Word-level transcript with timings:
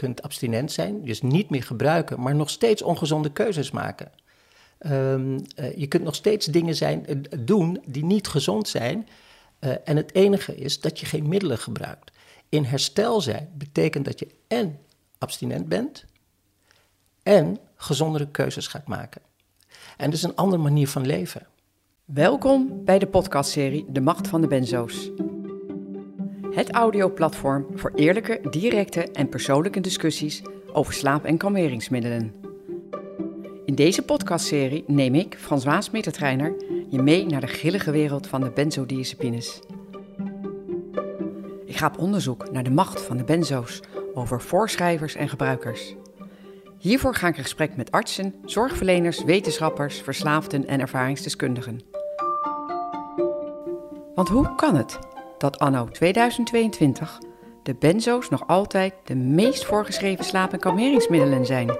kunt 0.00 0.22
abstinent 0.22 0.72
zijn, 0.72 1.04
dus 1.04 1.22
niet 1.22 1.50
meer 1.50 1.62
gebruiken, 1.62 2.20
maar 2.20 2.34
nog 2.34 2.50
steeds 2.50 2.82
ongezonde 2.82 3.32
keuzes 3.32 3.70
maken. 3.70 4.10
Ehm, 4.78 5.38
eh, 5.54 5.76
je 5.76 5.86
kunt 5.86 6.02
nog 6.02 6.14
steeds 6.14 6.46
dingen 6.46 6.74
zijn, 6.74 7.06
eh, 7.06 7.16
doen 7.38 7.82
die 7.86 8.04
niet 8.04 8.28
gezond 8.28 8.68
zijn. 8.68 9.08
Eh, 9.58 9.70
en 9.84 9.96
het 9.96 10.14
enige 10.14 10.56
is 10.56 10.80
dat 10.80 11.00
je 11.00 11.06
geen 11.06 11.28
middelen 11.28 11.58
gebruikt. 11.58 12.10
In 12.48 12.64
herstel 12.64 13.20
zijn 13.20 13.48
betekent 13.54 14.04
dat 14.04 14.18
je 14.18 14.28
en 14.48 14.78
abstinent 15.18 15.68
bent 15.68 16.04
en 17.22 17.58
gezondere 17.76 18.30
keuzes 18.30 18.66
gaat 18.66 18.86
maken. 18.86 19.22
En 19.96 20.04
dat 20.04 20.14
is 20.14 20.22
een 20.22 20.36
andere 20.36 20.62
manier 20.62 20.88
van 20.88 21.06
leven. 21.06 21.46
Welkom 22.04 22.84
bij 22.84 22.98
de 22.98 23.06
podcastserie 23.06 23.86
De 23.88 24.00
Macht 24.00 24.28
van 24.28 24.40
de 24.40 24.46
Benzo's. 24.46 25.10
Het 26.50 26.70
audioplatform 26.70 27.66
voor 27.74 27.92
eerlijke, 27.94 28.40
directe 28.50 29.02
en 29.02 29.28
persoonlijke 29.28 29.80
discussies 29.80 30.42
over 30.72 30.92
slaap- 30.92 31.24
en 31.24 31.36
kalmeringsmiddelen. 31.36 32.34
In 33.64 33.74
deze 33.74 34.02
podcastserie 34.02 34.84
neem 34.86 35.14
ik, 35.14 35.36
François 35.38 35.90
Mettertreiner, 35.90 36.54
je 36.88 37.02
mee 37.02 37.26
naar 37.26 37.40
de 37.40 37.46
grillige 37.46 37.90
wereld 37.90 38.26
van 38.26 38.40
de 38.40 38.50
benzodiazepines. 38.50 39.60
Ik 41.64 41.76
ga 41.76 41.86
op 41.86 41.98
onderzoek 41.98 42.50
naar 42.50 42.64
de 42.64 42.70
macht 42.70 43.00
van 43.00 43.16
de 43.16 43.24
benzo's 43.24 43.80
over 44.14 44.40
voorschrijvers 44.40 45.14
en 45.14 45.28
gebruikers. 45.28 45.94
Hiervoor 46.78 47.14
ga 47.14 47.28
ik 47.28 47.36
in 47.36 47.42
gesprek 47.42 47.76
met 47.76 47.90
artsen, 47.90 48.34
zorgverleners, 48.44 49.24
wetenschappers, 49.24 50.00
verslaafden 50.00 50.66
en 50.66 50.80
ervaringsdeskundigen. 50.80 51.80
Want 54.14 54.28
hoe 54.28 54.54
kan 54.54 54.76
het 54.76 54.98
dat 55.40 55.58
anno 55.58 55.88
2022 55.88 57.18
de 57.62 57.74
benzo's 57.74 58.28
nog 58.28 58.46
altijd 58.46 58.94
de 59.04 59.14
meest 59.14 59.64
voorgeschreven 59.64 60.24
slaap- 60.24 60.52
en 60.52 60.58
kalmeringsmiddelen 60.58 61.46
zijn? 61.46 61.76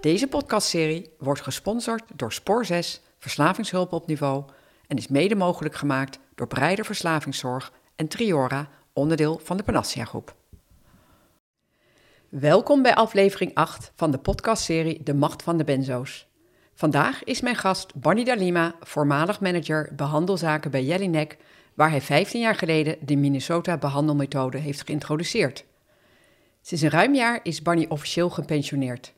Deze 0.00 0.26
podcastserie 0.26 1.10
wordt 1.18 1.40
gesponsord 1.40 2.02
door 2.14 2.32
Spoor 2.32 2.64
6, 2.64 3.00
Verslavingshulp 3.18 3.92
op 3.92 4.06
Niveau 4.06 4.44
en 4.86 4.96
is 4.96 5.08
mede 5.08 5.34
mogelijk 5.34 5.74
gemaakt 5.74 6.18
door 6.34 6.46
Breider 6.46 6.84
Verslavingszorg 6.84 7.72
en 7.96 8.08
Triora, 8.08 8.68
onderdeel 8.92 9.40
van 9.42 9.56
de 9.56 9.62
Panacea 9.62 10.04
Groep. 10.04 10.34
Welkom 12.28 12.82
bij 12.82 12.94
aflevering 12.94 13.54
8 13.54 13.92
van 13.94 14.10
de 14.10 14.18
podcastserie 14.18 15.02
De 15.02 15.14
Macht 15.14 15.42
van 15.42 15.56
de 15.56 15.64
Benzo's. 15.64 16.26
Vandaag 16.74 17.24
is 17.24 17.40
mijn 17.40 17.56
gast 17.56 17.94
Barney 17.94 18.24
Dalima, 18.24 18.74
voormalig 18.80 19.40
manager 19.40 19.92
behandelzaken 19.96 20.70
bij 20.70 20.84
Jellinek, 20.84 21.36
waar 21.74 21.90
hij 21.90 22.00
15 22.00 22.40
jaar 22.40 22.54
geleden 22.54 22.96
de 23.00 23.16
Minnesota 23.16 23.76
behandelmethode 23.76 24.58
heeft 24.58 24.84
geïntroduceerd. 24.84 25.64
Sinds 26.62 26.82
een 26.82 26.90
ruim 26.90 27.14
jaar 27.14 27.40
is 27.42 27.62
Barney 27.62 27.88
officieel 27.88 28.30
gepensioneerd. 28.30 29.12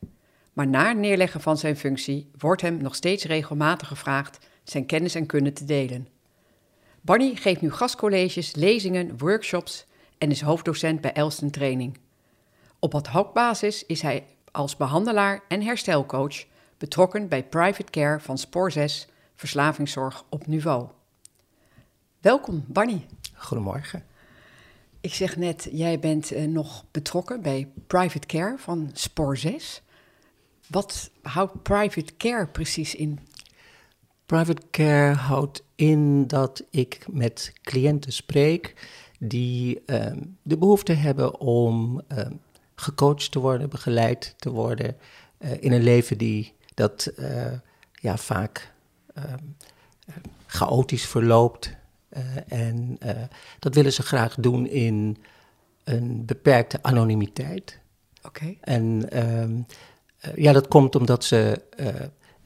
Maar 0.52 0.66
na 0.66 0.88
het 0.88 0.96
neerleggen 0.98 1.40
van 1.40 1.58
zijn 1.58 1.76
functie 1.76 2.30
wordt 2.38 2.62
hem 2.62 2.76
nog 2.76 2.94
steeds 2.94 3.24
regelmatig 3.24 3.88
gevraagd 3.88 4.38
zijn 4.64 4.86
kennis 4.86 5.14
en 5.14 5.26
kunde 5.26 5.52
te 5.52 5.64
delen. 5.64 6.08
Barney 7.00 7.34
geeft 7.34 7.60
nu 7.60 7.70
gastcolleges, 7.70 8.54
lezingen, 8.54 9.18
workshops 9.18 9.86
en 10.18 10.30
is 10.30 10.40
hoofddocent 10.40 11.00
bij 11.00 11.12
Elston 11.12 11.50
Training. 11.50 11.98
Op 12.78 12.94
ad 12.94 13.06
hoc 13.06 13.34
basis 13.34 13.86
is 13.86 14.02
hij 14.02 14.24
als 14.50 14.76
behandelaar 14.76 15.42
en 15.48 15.62
herstelcoach 15.62 16.44
betrokken 16.78 17.28
bij 17.28 17.44
private 17.44 17.90
care 17.90 18.20
van 18.20 18.38
Spoor 18.38 18.72
6 18.72 19.08
Verslavingszorg 19.34 20.24
op 20.28 20.46
niveau. 20.46 20.88
Welkom, 22.20 22.64
Barney. 22.68 23.06
Goedemorgen. 23.34 24.04
Ik 25.00 25.14
zeg 25.14 25.36
net, 25.36 25.68
jij 25.72 25.98
bent 25.98 26.32
uh, 26.32 26.44
nog 26.44 26.84
betrokken 26.90 27.42
bij 27.42 27.68
private 27.86 28.26
care 28.26 28.58
van 28.58 28.90
Spoor 28.92 29.36
6. 29.36 29.82
Wat 30.66 31.10
houdt 31.22 31.62
private 31.62 32.16
care 32.16 32.46
precies 32.46 32.94
in? 32.94 33.18
Private 34.26 34.62
care 34.70 35.14
houdt 35.14 35.62
in 35.74 36.26
dat 36.26 36.64
ik 36.70 37.06
met 37.10 37.52
cliënten 37.62 38.12
spreek 38.12 38.74
die 39.18 39.82
uh, 39.86 40.06
de 40.42 40.58
behoefte 40.58 40.92
hebben 40.92 41.40
om 41.40 42.00
uh, 42.12 42.26
gecoacht 42.74 43.32
te 43.32 43.38
worden, 43.38 43.68
begeleid 43.68 44.34
te 44.38 44.50
worden 44.50 44.96
uh, 45.38 45.50
in 45.60 45.72
een 45.72 45.82
leven 45.82 46.18
die 46.18 46.54
dat 46.76 47.12
ja, 47.92 48.16
vaak 48.16 48.72
ehm, 49.14 49.44
chaotisch 50.46 51.06
verloopt. 51.06 51.74
en 52.46 52.98
dat 53.58 53.74
willen 53.74 53.92
ze 53.92 54.02
graag 54.02 54.34
doen 54.34 54.66
in 54.66 55.16
een 55.84 56.24
beperkte 56.26 56.78
anonimiteit. 56.82 57.78
Oké. 58.22 58.26
Okay. 58.26 58.58
En 58.60 59.18
um, 59.40 59.66
ja, 60.34 60.52
dat 60.52 60.68
komt 60.68 60.96
omdat 60.96 61.24
ze 61.24 61.62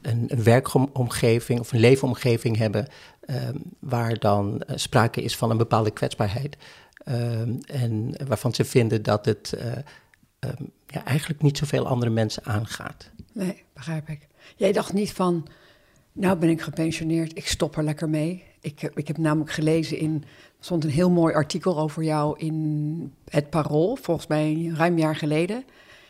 een, 0.01 0.25
een, 0.27 0.43
werkomgeving 0.43 1.59
of 1.59 1.71
een 1.71 1.79
leefomgeving 1.79 2.57
hebben 2.57 2.87
um, 3.25 3.63
waar 3.79 4.19
dan 4.19 4.63
uh, 4.67 4.77
sprake 4.77 5.21
is 5.21 5.35
van 5.35 5.49
een 5.49 5.57
bepaalde 5.57 5.91
kwetsbaarheid. 5.91 6.57
Um, 7.05 7.59
en 7.65 8.13
waarvan 8.27 8.53
ze 8.53 8.65
vinden 8.65 9.03
dat 9.03 9.25
het 9.25 9.53
uh, 9.57 10.51
ja, 10.87 11.05
eigenlijk 11.05 11.41
niet 11.41 11.57
zoveel 11.57 11.87
andere 11.87 12.11
mensen 12.11 12.43
aangaat. 12.43 13.09
Nee, 13.33 13.63
begrijp 13.73 14.09
ik. 14.09 14.27
Jij 14.55 14.71
dacht 14.71 14.93
niet 14.93 15.11
van, 15.11 15.47
nou 16.11 16.37
ben 16.37 16.49
ik 16.49 16.61
gepensioneerd, 16.61 17.37
ik 17.37 17.47
stop 17.47 17.77
er 17.77 17.83
lekker 17.83 18.09
mee. 18.09 18.43
Ik, 18.61 18.91
ik 18.95 19.07
heb 19.07 19.17
namelijk 19.17 19.51
gelezen 19.51 19.97
in, 19.97 20.23
er 20.23 20.65
stond 20.65 20.83
een 20.83 20.89
heel 20.89 21.09
mooi 21.09 21.33
artikel 21.33 21.79
over 21.79 22.03
jou 22.03 22.39
in 22.39 23.13
het 23.29 23.49
Parool, 23.49 23.95
volgens 23.95 24.27
mij 24.27 24.71
ruim 24.75 24.93
een 24.93 24.99
jaar 24.99 25.15
geleden. 25.15 25.63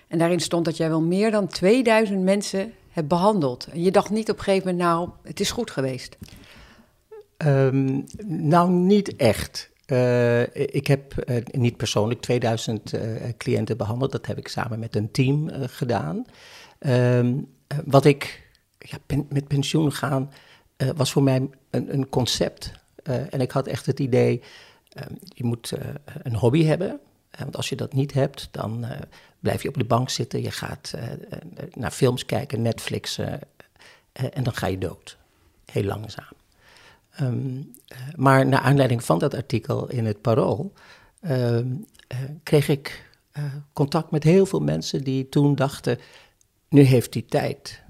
En 0.07 0.17
daarin 0.17 0.39
stond 0.39 0.65
dat 0.65 0.77
jij 0.77 0.89
wel 0.89 1.01
meer 1.01 1.31
dan 1.31 1.47
2000 1.47 2.23
mensen 2.23 2.73
hebt 2.89 3.07
behandeld. 3.07 3.67
En 3.71 3.81
je 3.81 3.91
dacht 3.91 4.09
niet 4.09 4.29
op 4.29 4.37
een 4.37 4.43
gegeven 4.43 4.69
moment, 4.69 4.89
nou, 4.89 5.09
het 5.23 5.39
is 5.39 5.51
goed 5.51 5.71
geweest. 5.71 6.17
Um, 7.37 8.05
nou, 8.25 8.69
niet 8.69 9.15
echt. 9.15 9.69
Uh, 9.87 10.41
ik 10.55 10.87
heb 10.87 11.13
uh, 11.29 11.37
niet 11.51 11.77
persoonlijk 11.77 12.21
2000 12.21 12.93
uh, 12.93 13.01
cliënten 13.37 13.77
behandeld. 13.77 14.11
Dat 14.11 14.25
heb 14.25 14.37
ik 14.37 14.47
samen 14.47 14.79
met 14.79 14.95
een 14.95 15.11
team 15.11 15.49
gedaan. 15.51 16.25
Um, 16.87 17.47
wat 17.85 18.05
ik 18.05 18.49
ja, 18.77 18.97
met 19.29 19.47
pensioen 19.47 19.91
gaan 19.91 20.31
was 20.95 21.11
voor 21.11 21.23
mij 21.23 21.49
een, 21.69 21.93
een 21.93 22.09
concept. 22.09 22.71
en 23.03 23.41
ik 23.41 23.51
had 23.51 23.67
echt 23.67 23.85
het 23.85 23.99
idee, 23.99 24.41
je 25.23 25.43
moet 25.43 25.73
een 26.23 26.35
hobby 26.35 26.63
hebben. 26.63 26.99
Want 27.37 27.57
als 27.57 27.69
je 27.69 27.75
dat 27.75 27.93
niet 27.93 28.13
hebt, 28.13 28.47
dan 28.51 28.85
blijf 29.39 29.61
je 29.61 29.67
op 29.67 29.77
de 29.77 29.83
bank 29.83 30.09
zitten, 30.09 30.41
je 30.41 30.51
gaat 30.51 30.93
naar 31.73 31.91
films 31.91 32.25
kijken, 32.25 32.61
Netflix, 32.61 33.17
en 34.11 34.43
dan 34.43 34.53
ga 34.53 34.67
je 34.67 34.77
dood. 34.77 35.17
Heel 35.65 35.83
langzaam. 35.83 36.33
Um, 37.21 37.73
maar 38.15 38.45
naar 38.45 38.61
aanleiding 38.61 39.03
van 39.03 39.19
dat 39.19 39.33
artikel 39.33 39.89
in 39.89 40.05
het 40.05 40.21
Parool 40.21 40.73
kreeg 42.43 42.67
ik 42.67 43.09
contact 43.73 44.11
met 44.11 44.23
heel 44.23 44.45
veel 44.45 44.59
mensen 44.59 45.03
die 45.03 45.29
toen 45.29 45.55
dachten, 45.55 45.99
nu 46.71 46.81
heeft 46.81 47.13
hij 47.13 47.23
tijd. 47.27 47.83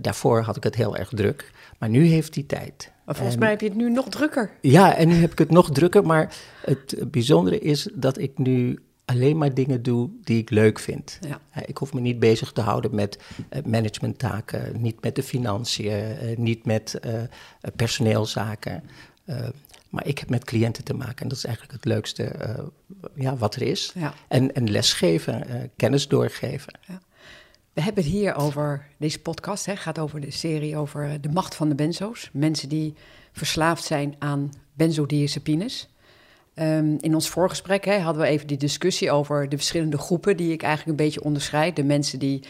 daarvoor 0.00 0.40
had 0.40 0.56
ik 0.56 0.62
het 0.62 0.74
heel 0.74 0.96
erg 0.96 1.08
druk, 1.08 1.52
maar 1.78 1.88
nu 1.88 2.04
heeft 2.04 2.34
hij 2.34 2.44
tijd. 2.44 2.92
Maar 3.04 3.14
volgens 3.14 3.34
en, 3.34 3.40
mij 3.40 3.50
heb 3.50 3.60
je 3.60 3.68
het 3.68 3.76
nu 3.76 3.90
nog 3.90 4.08
drukker. 4.08 4.50
Ja, 4.60 4.96
en 4.96 5.08
nu 5.08 5.14
heb 5.14 5.32
ik 5.32 5.38
het 5.38 5.50
nog 5.50 5.70
drukker, 5.70 6.06
maar 6.06 6.34
het 6.64 7.04
bijzondere 7.10 7.58
is 7.58 7.88
dat 7.94 8.18
ik 8.18 8.38
nu 8.38 8.78
alleen 9.04 9.38
maar 9.38 9.54
dingen 9.54 9.82
doe 9.82 10.10
die 10.22 10.38
ik 10.38 10.50
leuk 10.50 10.78
vind. 10.78 11.18
Ja. 11.20 11.40
ik 11.66 11.76
hoef 11.76 11.92
me 11.92 12.00
niet 12.00 12.18
bezig 12.18 12.52
te 12.52 12.60
houden 12.60 12.94
met 12.94 13.18
uh, 13.50 13.62
managementtaken, 13.64 14.80
niet 14.80 15.02
met 15.02 15.14
de 15.14 15.22
financiën, 15.22 16.16
niet 16.36 16.66
met 16.66 17.00
personeelzaken. 17.76 18.82
maar 19.88 20.06
ik 20.06 20.18
heb 20.18 20.30
met 20.30 20.44
cliënten 20.44 20.84
te 20.84 20.94
maken 20.94 21.22
en 21.22 21.28
dat 21.28 21.38
is 21.38 21.44
eigenlijk 21.44 21.74
het 21.74 21.84
leukste 21.84 22.32
ja, 23.14 23.36
wat 23.36 23.54
er 23.54 23.62
is. 23.62 23.92
Ja. 23.94 24.14
En, 24.28 24.54
en 24.54 24.70
lesgeven, 24.70 25.70
kennis 25.76 26.08
doorgeven. 26.08 26.78
Ja. 26.86 27.00
We 27.72 27.82
hebben 27.82 28.04
het 28.04 28.12
hier 28.12 28.34
over, 28.34 28.86
deze 28.96 29.20
podcast 29.20 29.66
hè, 29.66 29.76
gaat 29.76 29.98
over 29.98 30.20
de 30.20 30.30
serie 30.30 30.76
over 30.76 31.20
de 31.20 31.28
macht 31.28 31.54
van 31.54 31.68
de 31.68 31.74
benzo's. 31.74 32.30
Mensen 32.32 32.68
die 32.68 32.94
verslaafd 33.32 33.84
zijn 33.84 34.14
aan 34.18 34.52
benzodiazepines. 34.72 35.88
Um, 36.54 36.96
in 37.00 37.14
ons 37.14 37.28
voorgesprek 37.28 37.84
hè, 37.84 37.98
hadden 37.98 38.22
we 38.22 38.28
even 38.28 38.46
die 38.46 38.56
discussie 38.56 39.10
over 39.10 39.48
de 39.48 39.56
verschillende 39.56 39.98
groepen 39.98 40.36
die 40.36 40.52
ik 40.52 40.62
eigenlijk 40.62 40.98
een 40.98 41.04
beetje 41.04 41.24
onderscheid. 41.24 41.76
De 41.76 41.84
mensen 41.84 42.18
die 42.18 42.42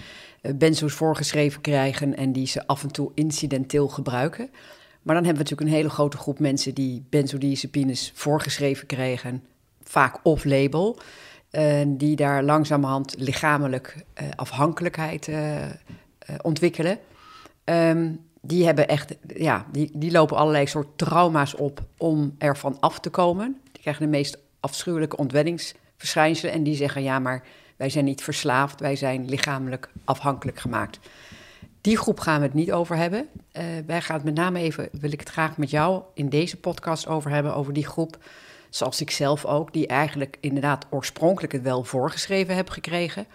uh, 0.42 0.52
benzo's 0.54 0.92
voorgeschreven 0.92 1.60
krijgen 1.60 2.16
en 2.16 2.32
die 2.32 2.46
ze 2.46 2.66
af 2.66 2.82
en 2.82 2.92
toe 2.92 3.10
incidenteel 3.14 3.88
gebruiken. 3.88 4.50
Maar 5.02 5.14
dan 5.14 5.24
hebben 5.24 5.44
we 5.44 5.50
natuurlijk 5.50 5.70
een 5.70 5.76
hele 5.76 5.90
grote 5.90 6.16
groep 6.16 6.38
mensen 6.38 6.74
die 6.74 7.04
benzodiazepines 7.10 8.12
voorgeschreven 8.14 8.86
krijgen, 8.86 9.44
vaak 9.82 10.18
off-label. 10.22 10.98
Uh, 11.52 11.82
die 11.86 12.16
daar 12.16 12.42
langzamerhand 12.42 13.14
lichamelijk 13.18 14.04
uh, 14.22 14.28
afhankelijkheid 14.36 15.30
ontwikkelen. 16.42 16.98
Um, 17.64 18.20
die 18.40 18.64
hebben 18.64 18.88
echt, 18.88 19.16
ja, 19.36 19.66
die, 19.72 19.90
die 19.94 20.10
lopen 20.10 20.36
allerlei 20.36 20.66
soort 20.66 20.98
trauma's 20.98 21.54
op 21.54 21.82
om 21.96 22.34
ervan 22.38 22.76
af 22.80 23.00
te 23.00 23.10
komen. 23.10 23.60
Die 23.72 23.82
krijgen 23.82 24.04
de 24.04 24.10
meest 24.10 24.38
afschuwelijke 24.60 25.16
verschijnselen 25.96 26.54
en 26.54 26.62
die 26.62 26.74
zeggen 26.74 27.02
ja, 27.02 27.18
maar 27.18 27.42
wij 27.76 27.90
zijn 27.90 28.04
niet 28.04 28.22
verslaafd, 28.22 28.80
wij 28.80 28.96
zijn 28.96 29.28
lichamelijk 29.28 29.90
afhankelijk 30.04 30.58
gemaakt. 30.58 30.98
Die 31.80 31.96
groep 31.96 32.20
gaan 32.20 32.40
we 32.40 32.46
het 32.46 32.54
niet 32.54 32.72
over 32.72 32.96
hebben. 32.96 33.26
Wij 33.86 34.02
gaan 34.02 34.16
het 34.16 34.24
met 34.24 34.34
name 34.34 34.58
even, 34.58 34.88
wil 34.92 35.12
ik 35.12 35.20
het 35.20 35.28
graag 35.28 35.56
met 35.56 35.70
jou 35.70 36.02
in 36.14 36.28
deze 36.28 36.56
podcast 36.56 37.06
over 37.06 37.30
hebben, 37.30 37.54
over 37.54 37.72
die 37.72 37.86
groep, 37.86 38.18
zoals 38.74 39.00
ik 39.00 39.10
zelf 39.10 39.44
ook, 39.44 39.72
die 39.72 39.86
eigenlijk 39.86 40.36
inderdaad 40.40 40.86
oorspronkelijk 40.90 41.52
het 41.52 41.62
wel 41.62 41.84
voorgeschreven 41.84 42.56
heb 42.56 42.70
gekregen, 42.70 43.26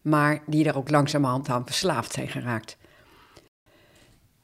maar 0.00 0.42
die 0.46 0.64
er 0.64 0.76
ook 0.76 0.90
langzamerhand 0.90 1.48
aan 1.48 1.66
verslaafd 1.66 2.12
zijn 2.12 2.28
geraakt. 2.28 2.76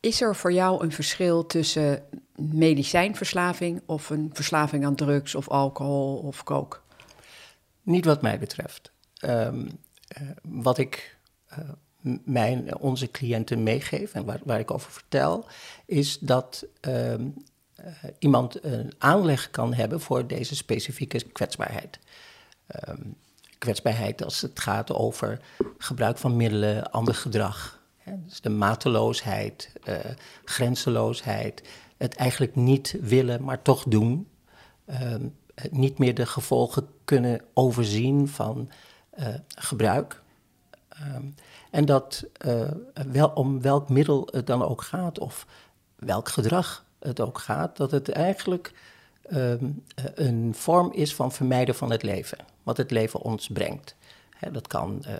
Is 0.00 0.20
er 0.20 0.36
voor 0.36 0.52
jou 0.52 0.84
een 0.84 0.92
verschil 0.92 1.46
tussen 1.46 2.02
medicijnverslaving 2.36 3.82
of 3.86 4.10
een 4.10 4.30
verslaving 4.32 4.84
aan 4.84 4.94
drugs 4.94 5.34
of 5.34 5.48
alcohol 5.48 6.16
of 6.16 6.42
kook? 6.42 6.84
Niet 7.82 8.04
wat 8.04 8.22
mij 8.22 8.38
betreft. 8.38 8.92
Um, 9.24 9.68
uh, 10.20 10.28
wat 10.42 10.78
ik 10.78 11.18
uh, 11.50 11.58
mijn, 12.24 12.78
onze 12.78 13.10
cliënten 13.10 13.62
meegeef 13.62 14.14
en 14.14 14.24
waar, 14.24 14.40
waar, 14.44 14.58
ik 14.58 14.70
over 14.70 14.90
vertel, 14.90 15.46
is 15.86 16.18
dat 16.18 16.66
uh, 16.88 17.14
iemand 18.18 18.64
een 18.64 18.92
aanleg 18.98 19.50
kan 19.50 19.74
hebben 19.74 20.00
voor 20.00 20.26
deze 20.26 20.56
specifieke 20.56 21.22
kwetsbaarheid. 21.22 21.98
Um, 22.88 23.16
kwetsbaarheid 23.58 24.24
als 24.24 24.40
het 24.40 24.60
gaat 24.60 24.92
over 24.92 25.40
gebruik 25.78 26.18
van 26.18 26.36
middelen, 26.36 26.90
ander 26.90 27.14
gedrag. 27.14 27.80
Hè, 27.96 28.12
dus 28.24 28.40
de 28.40 28.48
mateloosheid, 28.48 29.72
grenzeloosheid, 30.44 31.62
het 31.96 32.14
eigenlijk 32.14 32.54
niet 32.54 32.96
willen, 33.00 33.44
maar 33.44 33.62
toch 33.62 33.84
doen. 33.88 34.28
Um, 35.02 35.34
niet 35.70 35.98
meer 35.98 36.14
de 36.14 36.26
gevolgen 36.26 36.88
kunnen 37.04 37.40
overzien 37.54 38.28
van 38.28 38.70
uh, 39.18 39.26
gebruik. 39.48 40.22
Um, 41.14 41.34
en 41.70 41.84
dat 41.84 42.24
wel, 43.12 43.28
om 43.28 43.60
welk 43.60 43.88
middel 43.88 44.28
het 44.30 44.46
dan 44.46 44.62
ook 44.62 44.82
gaat, 44.82 45.18
of 45.18 45.46
welk 45.96 46.28
gedrag 46.28 46.85
het 46.98 47.20
ook 47.20 47.38
gaat, 47.38 47.76
dat 47.76 47.90
het 47.90 48.08
eigenlijk 48.08 48.72
um, 49.32 49.82
een 50.14 50.54
vorm 50.54 50.92
is 50.92 51.14
van 51.14 51.32
vermijden 51.32 51.74
van 51.74 51.90
het 51.90 52.02
leven, 52.02 52.38
wat 52.62 52.76
het 52.76 52.90
leven 52.90 53.20
ons 53.20 53.48
brengt. 53.48 53.96
Dat 54.52 54.66
kan 54.66 55.04
uh, 55.06 55.14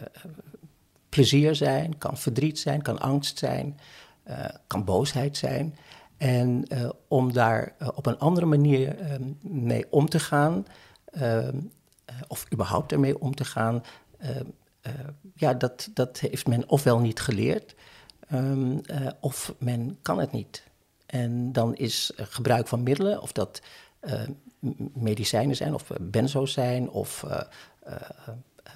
plezier 1.09 1.55
zijn, 1.55 1.99
kan 1.99 2.17
verdriet 2.17 2.59
zijn, 2.59 2.83
kan 2.83 2.99
angst 2.99 3.39
zijn, 3.39 3.79
kan 4.67 4.85
boosheid 4.85 5.37
zijn. 5.37 5.77
En 6.17 6.67
om 7.09 7.33
daar 7.33 7.75
op 7.95 8.07
een 8.07 8.19
andere 8.19 8.47
manier 8.47 9.01
uh, 9.01 9.15
mee 9.41 9.87
om 9.91 10.09
te 10.09 10.19
gaan, 10.19 10.67
ehm, 11.05 11.59
of 12.29 12.53
überhaupt 12.53 12.93
ermee 12.93 13.21
om 13.21 13.35
te 13.35 13.45
gaan, 13.45 13.83
ehm, 14.19 14.45
ja, 15.35 15.55
dat, 15.55 15.91
dat 15.95 16.19
heeft 16.19 16.47
men 16.47 16.69
ofwel 16.69 16.99
niet 16.99 17.21
geleerd, 17.21 17.75
of 19.21 19.55
men 19.59 19.99
kan 20.03 20.19
het 20.19 20.33
niet. 20.33 20.66
En 21.07 21.53
dan 21.53 21.75
is 21.75 22.13
gebruik 22.17 22.69
van 22.69 22.83
middelen, 22.83 23.23
of 23.23 23.33
dat 23.33 23.63
medicijnen 24.93 25.57
zijn, 25.57 25.75
of 25.75 25.91
benzo's 26.01 26.53
zijn, 26.53 26.91
of 26.91 27.25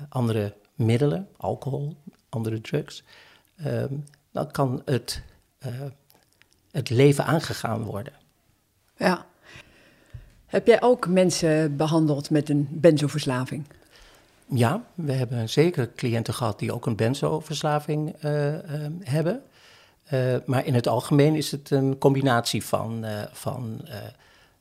andere 0.09 0.55
middelen, 0.75 1.29
alcohol, 1.37 1.97
andere 2.29 2.61
drugs, 2.61 3.03
dan 4.31 4.51
kan 4.51 4.83
het 4.85 5.23
het 6.71 6.91
leven 6.91 7.25
aangegaan 7.25 7.83
worden. 7.83 8.13
Ja. 8.97 9.27
Heb 10.47 10.67
jij 10.67 10.83
ook 10.83 11.09
mensen 11.09 11.77
behandeld 11.77 12.31
met 12.31 12.49
een 12.49 12.69
benzoverslaving? 12.71 13.65
Ja, 14.47 14.85
we 14.95 15.13
hebben 15.13 15.49
zeker 15.49 15.93
cliënten 15.93 16.35
gehad 16.35 16.59
die 16.59 16.73
ook 16.73 16.87
een 16.87 16.97
benzoverslaving 16.97 18.15
hebben. 19.01 19.43
Uh, 20.13 20.37
maar 20.47 20.67
in 20.67 20.75
het 20.75 20.89
algemeen 20.89 21.35
is 21.35 21.51
het 21.51 21.71
een 21.71 21.99
combinatie 21.99 22.65
van, 22.65 23.05
van 23.33 23.89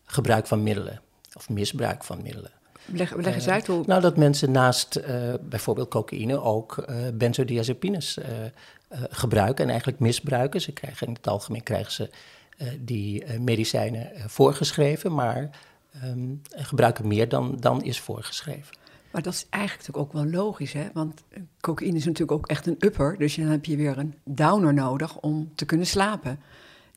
gebruik 0.06 0.48
van 0.48 0.64
middelen 0.64 1.02
of 1.34 1.50
misbruik 1.50 2.04
van 2.04 2.22
middelen. 2.22 2.52
Leg, 2.86 3.16
leg 3.16 3.34
eens 3.34 3.48
uit 3.48 3.68
hoe. 3.68 3.84
Nou, 3.86 4.02
dat 4.02 4.18
mensen 4.18 4.52
naast 4.52 5.02
bijvoorbeeld 5.42 5.90
cocaïne 5.90 6.42
ook 6.42 6.86
benzodiazepines 7.14 8.18
gebruiken 9.10 9.64
en 9.64 9.70
eigenlijk 9.70 10.00
misbruiken. 10.00 10.62
Ze 10.62 10.72
krijgen, 10.72 11.08
in 11.08 11.14
het 11.14 11.28
algemeen 11.28 11.64
krijgen 11.64 11.92
ze 11.92 12.10
die 12.80 13.40
medicijnen 13.40 14.12
voorgeschreven, 14.28 15.14
maar 15.14 15.50
um, 16.04 16.42
gebruiken 16.56 17.08
meer 17.08 17.30
dan, 17.30 17.58
dan 17.60 17.84
is 17.84 18.00
voorgeschreven. 18.00 18.78
Maar 19.12 19.22
dat 19.22 19.34
is 19.34 19.46
eigenlijk 19.50 19.98
ook 19.98 20.14
wel 20.14 20.26
logisch, 20.26 20.74
hè? 20.74 20.88
Want 20.94 21.24
cocaïne 21.62 21.98
is 21.98 22.06
natuurlijk 22.06 22.32
ook 22.32 22.48
echt 22.48 22.68
een 22.68 22.76
upper, 22.80 23.18
dus 23.18 23.36
dan 23.36 23.46
heb 23.46 23.66
je 23.66 23.76
weer 23.76 23.98
een 23.98 24.14
downer 24.24 24.74
nodig 24.74 25.18
om 25.18 25.52
te 25.56 25.66
kunnen 25.66 25.88
slapen. 25.88 26.40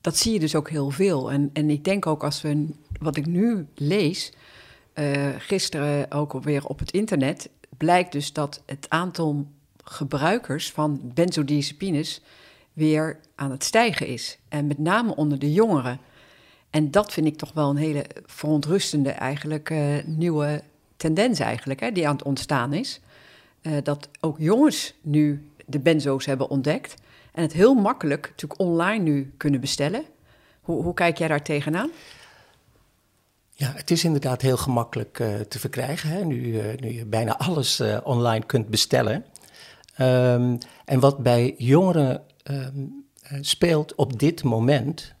Dat 0.01 0.17
zie 0.17 0.33
je 0.33 0.39
dus 0.39 0.55
ook 0.55 0.69
heel 0.69 0.89
veel. 0.89 1.31
En, 1.31 1.49
en 1.53 1.69
ik 1.69 1.83
denk 1.83 2.05
ook 2.05 2.23
als 2.23 2.41
we, 2.41 2.67
wat 2.99 3.17
ik 3.17 3.25
nu 3.25 3.67
lees, 3.75 4.33
gisteren 5.37 6.11
ook 6.11 6.43
weer 6.43 6.65
op 6.65 6.79
het 6.79 6.91
internet, 6.91 7.49
blijkt 7.77 8.11
dus 8.11 8.33
dat 8.33 8.61
het 8.65 8.85
aantal 8.89 9.47
gebruikers 9.83 10.71
van 10.71 11.11
benzodiazepines 11.13 12.21
weer 12.73 13.19
aan 13.35 13.51
het 13.51 13.63
stijgen 13.63 14.07
is. 14.07 14.37
En 14.49 14.67
met 14.67 14.77
name 14.77 15.15
onder 15.15 15.39
de 15.39 15.53
jongeren. 15.53 15.99
En 16.69 16.91
dat 16.91 17.13
vind 17.13 17.27
ik 17.27 17.37
toch 17.37 17.53
wel 17.53 17.69
een 17.69 17.75
hele 17.75 18.05
verontrustende 18.25 19.09
eigenlijk 19.09 19.69
uh, 19.69 20.03
nieuwe 20.05 20.63
tendens 21.03 21.39
eigenlijk, 21.39 21.79
hè, 21.79 21.91
die 21.91 22.07
aan 22.07 22.15
het 22.15 22.23
ontstaan 22.23 22.73
is. 22.73 22.99
Uh, 23.61 23.77
dat 23.83 24.09
ook 24.19 24.37
jongens 24.39 24.93
nu 25.01 25.49
de 25.65 25.79
benzo's 25.79 26.25
hebben 26.25 26.49
ontdekt. 26.49 26.95
En 27.31 27.41
het 27.41 27.53
heel 27.53 27.73
makkelijk 27.73 28.27
natuurlijk 28.29 28.61
online 28.61 29.03
nu 29.03 29.33
kunnen 29.37 29.59
bestellen. 29.59 30.03
Hoe, 30.61 30.83
hoe 30.83 30.93
kijk 30.93 31.17
jij 31.17 31.27
daar 31.27 31.43
tegenaan? 31.43 31.91
Ja, 33.51 33.71
het 33.75 33.91
is 33.91 34.03
inderdaad 34.03 34.41
heel 34.41 34.57
gemakkelijk 34.57 35.19
uh, 35.19 35.39
te 35.39 35.59
verkrijgen. 35.59 36.09
Hè? 36.09 36.25
Nu, 36.25 36.61
nu 36.79 36.93
je 36.93 37.05
bijna 37.05 37.37
alles 37.37 37.81
online 38.03 38.45
kunt 38.45 38.67
bestellen. 38.67 39.25
Um, 39.99 40.57
en 40.85 40.99
wat 40.99 41.17
bij 41.17 41.55
jongeren 41.57 42.23
um, 42.43 43.05
speelt 43.41 43.95
op 43.95 44.19
dit 44.19 44.43
moment, 44.43 45.13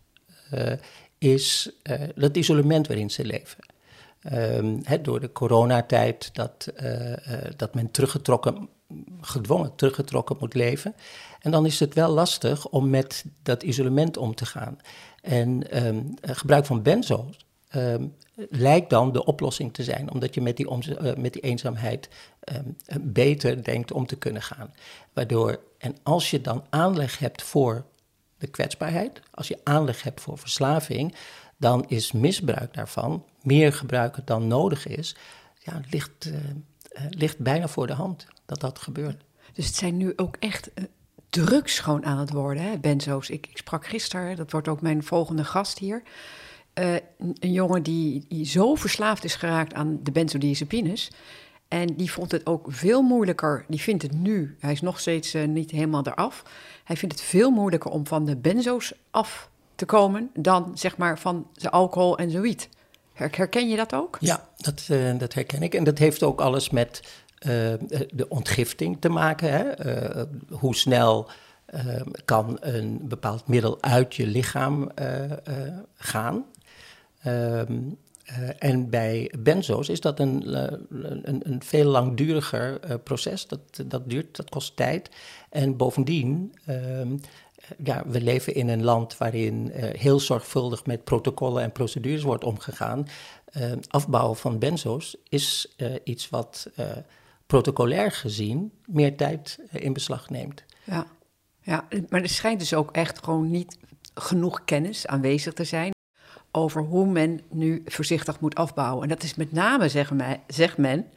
is 1.17 1.71
dat 2.15 2.37
isolement 2.37 2.87
waarin 2.87 3.09
ze 3.09 3.25
leven. 3.25 3.72
He, 4.83 5.01
door 5.01 5.19
de 5.19 5.31
coronatijd 5.31 6.29
dat, 6.33 6.71
uh, 6.83 7.13
dat 7.55 7.75
men 7.75 7.91
teruggetrokken, 7.91 8.69
gedwongen 9.21 9.75
teruggetrokken 9.75 10.35
moet 10.39 10.53
leven. 10.53 10.95
En 11.39 11.51
dan 11.51 11.65
is 11.65 11.79
het 11.79 11.93
wel 11.93 12.09
lastig 12.09 12.67
om 12.67 12.89
met 12.89 13.25
dat 13.43 13.63
isolement 13.63 14.17
om 14.17 14.35
te 14.35 14.45
gaan. 14.45 14.77
En 15.21 15.63
gebruik 16.21 16.65
van 16.65 16.81
benzo's 16.81 17.45
um, 17.75 18.15
lijkt 18.49 18.89
dan 18.89 19.11
de 19.11 19.25
oplossing 19.25 19.73
te 19.73 19.83
zijn, 19.83 20.11
omdat 20.11 20.33
je 20.33 20.41
met 20.41 20.57
die, 20.57 20.67
uh, 20.69 21.13
met 21.15 21.33
die 21.33 21.41
eenzaamheid 21.41 22.09
beter 23.01 23.63
denkt 23.63 23.91
om 23.91 24.05
te 24.05 24.17
kunnen 24.17 24.41
gaan. 24.41 24.73
Waardoor, 25.13 25.59
en 25.77 25.95
als 26.03 26.31
je 26.31 26.41
dan 26.41 26.65
aanleg 26.69 27.19
hebt 27.19 27.41
voor 27.41 27.85
de 28.37 28.47
kwetsbaarheid, 28.47 29.21
als 29.31 29.47
je 29.47 29.59
aanleg 29.63 30.03
hebt 30.03 30.21
voor 30.21 30.37
verslaving, 30.37 31.15
dan 31.63 31.85
is 31.87 32.11
misbruik 32.11 32.73
daarvan, 32.73 33.25
meer 33.41 33.73
gebruiken 33.73 34.21
dan 34.25 34.47
nodig 34.47 34.87
is, 34.87 35.15
ja, 35.59 35.81
ligt, 35.89 36.25
uh, 36.25 36.33
uh, 36.33 37.01
ligt 37.09 37.39
bijna 37.39 37.67
voor 37.67 37.87
de 37.87 37.93
hand 37.93 38.27
dat 38.45 38.59
dat 38.59 38.79
gebeurt. 38.79 39.23
Dus 39.53 39.65
het 39.65 39.75
zijn 39.75 39.97
nu 39.97 40.13
ook 40.15 40.35
echt 40.39 40.71
drugs 41.29 41.79
gewoon 41.79 42.05
aan 42.05 42.17
het 42.17 42.31
worden, 42.31 42.63
hè, 42.63 42.77
benzo's. 42.77 43.29
Ik, 43.29 43.47
ik 43.47 43.57
sprak 43.57 43.85
gisteren, 43.85 44.35
dat 44.35 44.51
wordt 44.51 44.67
ook 44.67 44.81
mijn 44.81 45.03
volgende 45.03 45.43
gast 45.43 45.79
hier 45.79 46.03
een 47.39 47.51
jongen 47.51 47.83
die, 47.83 48.45
zo 48.45 48.75
verslaafd 48.75 49.23
is 49.23 49.35
geraakt 49.35 49.73
aan 49.73 49.99
de 50.03 50.11
benzodiazepines. 50.11 51.11
En 51.67 51.95
die 51.95 52.11
vond 52.11 52.31
het 52.31 52.45
ook 52.45 52.65
veel 52.69 53.01
moeilijker. 53.01 53.65
Die 53.67 53.81
vindt 53.81 54.03
het 54.03 54.13
nu, 54.13 54.55
hij 54.59 54.71
is 54.71 54.81
nog 54.81 54.99
steeds 54.99 55.33
niet 55.33 55.71
helemaal 55.71 56.07
eraf. 56.07 56.43
Hij 56.83 56.97
vindt 56.97 57.15
het 57.15 57.23
veel 57.23 57.51
moeilijker 57.51 57.91
om 57.91 58.07
van 58.07 58.25
de 58.25 58.37
benzo's 58.37 58.93
af 59.11 59.51
komen 59.85 60.29
dan 60.33 60.71
zeg 60.73 60.97
maar 60.97 61.19
van 61.19 61.47
de 61.53 61.69
alcohol 61.69 62.17
en 62.17 62.31
zoiets. 62.31 62.67
Herken 63.13 63.69
je 63.69 63.75
dat 63.75 63.93
ook? 63.93 64.17
Ja, 64.19 64.49
dat, 64.57 64.87
uh, 64.91 65.17
dat 65.17 65.33
herken 65.33 65.61
ik. 65.61 65.73
En 65.73 65.83
dat 65.83 65.97
heeft 65.97 66.23
ook 66.23 66.41
alles 66.41 66.69
met 66.69 67.01
de 68.09 68.25
ontgifting 68.29 68.97
te 68.99 69.09
maken. 69.09 69.51
Hè? 69.51 69.63
hoe 70.49 70.75
snel 70.75 71.29
kan 72.25 72.57
een 72.59 72.99
bepaald 73.03 73.47
middel 73.47 73.81
uit 73.81 74.15
je 74.15 74.27
lichaam 74.27 74.91
gaan. 75.95 76.45
Uh, 77.27 77.61
en 78.59 78.89
bij 78.89 79.31
benzo's 79.39 79.89
is 79.89 79.99
dat 79.99 80.19
een, 80.19 80.55
een, 81.29 81.41
een, 81.43 81.63
veel 81.63 81.85
langduriger 81.85 82.99
proces. 82.99 83.47
Dat, 83.47 83.59
dat 83.85 84.09
duurt, 84.09 84.35
dat 84.35 84.49
kost 84.49 84.75
tijd. 84.75 85.09
En 85.49 85.77
bovendien 85.77 86.53
um, 86.69 87.19
ja, 87.83 88.03
we 88.07 88.21
leven 88.21 88.55
in 88.55 88.69
een 88.69 88.83
land 88.83 89.17
waarin 89.17 89.71
heel 89.75 90.19
zorgvuldig 90.19 90.85
met 90.85 91.03
protocollen 91.03 91.63
en 91.63 91.71
procedures 91.71 92.23
wordt 92.23 92.43
omgegaan. 92.43 93.07
afbouwen 93.87 94.37
van 94.37 94.59
benzo's 94.59 95.17
is 95.29 95.75
iets 96.03 96.29
wat 96.29 96.69
protocolair 97.45 98.11
gezien 98.11 98.71
meer 98.85 99.17
tijd 99.17 99.59
in 99.71 99.93
beslag 99.93 100.29
neemt. 100.29 100.63
Ja. 100.83 101.07
ja, 101.61 101.87
maar 102.09 102.21
er 102.21 102.29
schijnt 102.29 102.59
dus 102.59 102.73
ook 102.73 102.91
echt 102.91 103.23
gewoon 103.23 103.51
niet 103.51 103.77
genoeg 104.13 104.65
kennis 104.65 105.07
aanwezig 105.07 105.53
te 105.53 105.63
zijn 105.63 105.91
over 106.51 106.81
hoe 106.81 107.05
men 107.05 107.41
nu 107.49 107.81
voorzichtig 107.85 108.39
moet 108.39 108.55
afbouwen. 108.55 109.03
En 109.03 109.09
dat 109.09 109.23
is 109.23 109.35
met 109.35 109.51
name, 109.51 110.07
mij, 110.13 110.41
zegt 110.47 110.77
men, 110.77 111.07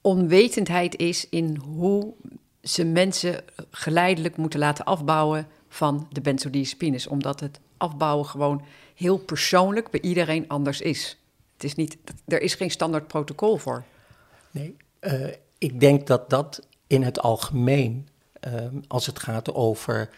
onwetendheid 0.00 0.96
is 0.96 1.28
in 1.28 1.56
hoe 1.56 2.14
ze 2.66 2.84
mensen 2.84 3.44
geleidelijk 3.70 4.36
moeten 4.36 4.58
laten 4.58 4.84
afbouwen 4.84 5.46
van 5.68 6.08
de 6.12 6.20
benzodiazepines. 6.20 7.06
Omdat 7.06 7.40
het 7.40 7.60
afbouwen 7.76 8.26
gewoon 8.26 8.64
heel 8.94 9.18
persoonlijk 9.18 9.90
bij 9.90 10.00
iedereen 10.00 10.48
anders 10.48 10.80
is. 10.80 11.18
Het 11.52 11.64
is 11.64 11.74
niet, 11.74 11.96
er 12.26 12.40
is 12.40 12.54
geen 12.54 12.70
standaard 12.70 13.06
protocol 13.06 13.56
voor. 13.56 13.84
Nee, 14.50 14.76
uh, 15.00 15.28
ik 15.58 15.80
denk 15.80 16.06
dat 16.06 16.30
dat 16.30 16.66
in 16.86 17.02
het 17.02 17.20
algemeen, 17.20 18.08
uh, 18.46 18.52
als 18.88 19.06
het 19.06 19.18
gaat 19.18 19.54
over 19.54 20.10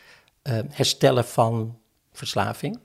uh, 0.43 0.59
herstellen 0.69 1.25
van 1.25 1.79
verslaving, 2.13 2.79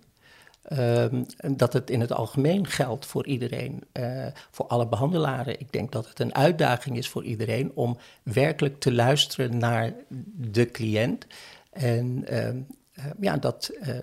Um, 0.78 1.26
dat 1.56 1.74
het 1.74 1.90
in 1.90 2.02
het 2.02 2.12
algemeen 2.12 2.68
geldt 2.68 3.06
voor 3.06 3.26
iedereen, 3.26 3.84
uh, 3.94 4.28
voor 4.52 4.68
alle 4.68 4.88
behandelaren. 4.88 5.60
Ik 5.60 5.72
denk 5.72 5.92
dat 5.92 6.08
het 6.08 6.20
een 6.20 6.36
uitdaging 6.36 6.98
is 6.98 7.10
voor 7.10 7.24
iedereen 7.24 7.72
om 7.76 7.98
werkelijk 8.24 8.80
te 8.80 8.94
luisteren 8.94 9.58
naar 9.58 9.94
de 10.36 10.66
cliënt. 10.66 11.26
En 11.72 12.26
uh, 12.34 12.48
uh, 12.48 13.06
ja, 13.20 13.38
dat 13.38 13.72
eh, 13.82 13.98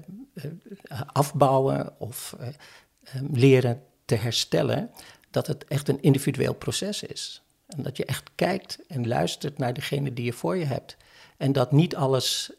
afbouwen 1.13 1.93
of 1.99 2.37
ehm, 3.05 3.27
leren 3.33 3.83
te 4.05 4.15
herstellen, 4.15 4.91
dat 5.31 5.47
het 5.47 5.65
echt 5.65 5.89
een 5.89 6.03
individueel 6.03 6.55
proces 6.55 7.03
is. 7.03 7.43
En 7.67 7.83
dat 7.83 7.97
je 7.97 8.05
echt 8.05 8.31
kijkt 8.35 8.79
en 8.89 9.09
luistert 9.09 9.59
naar 9.59 9.73
degene 9.73 10.13
die 10.13 10.25
je 10.25 10.33
voor 10.33 10.57
je 10.57 10.65
hebt. 10.65 10.97
En 11.37 11.53
dat 11.53 11.73
niet 11.73 11.97
alles 11.97 12.53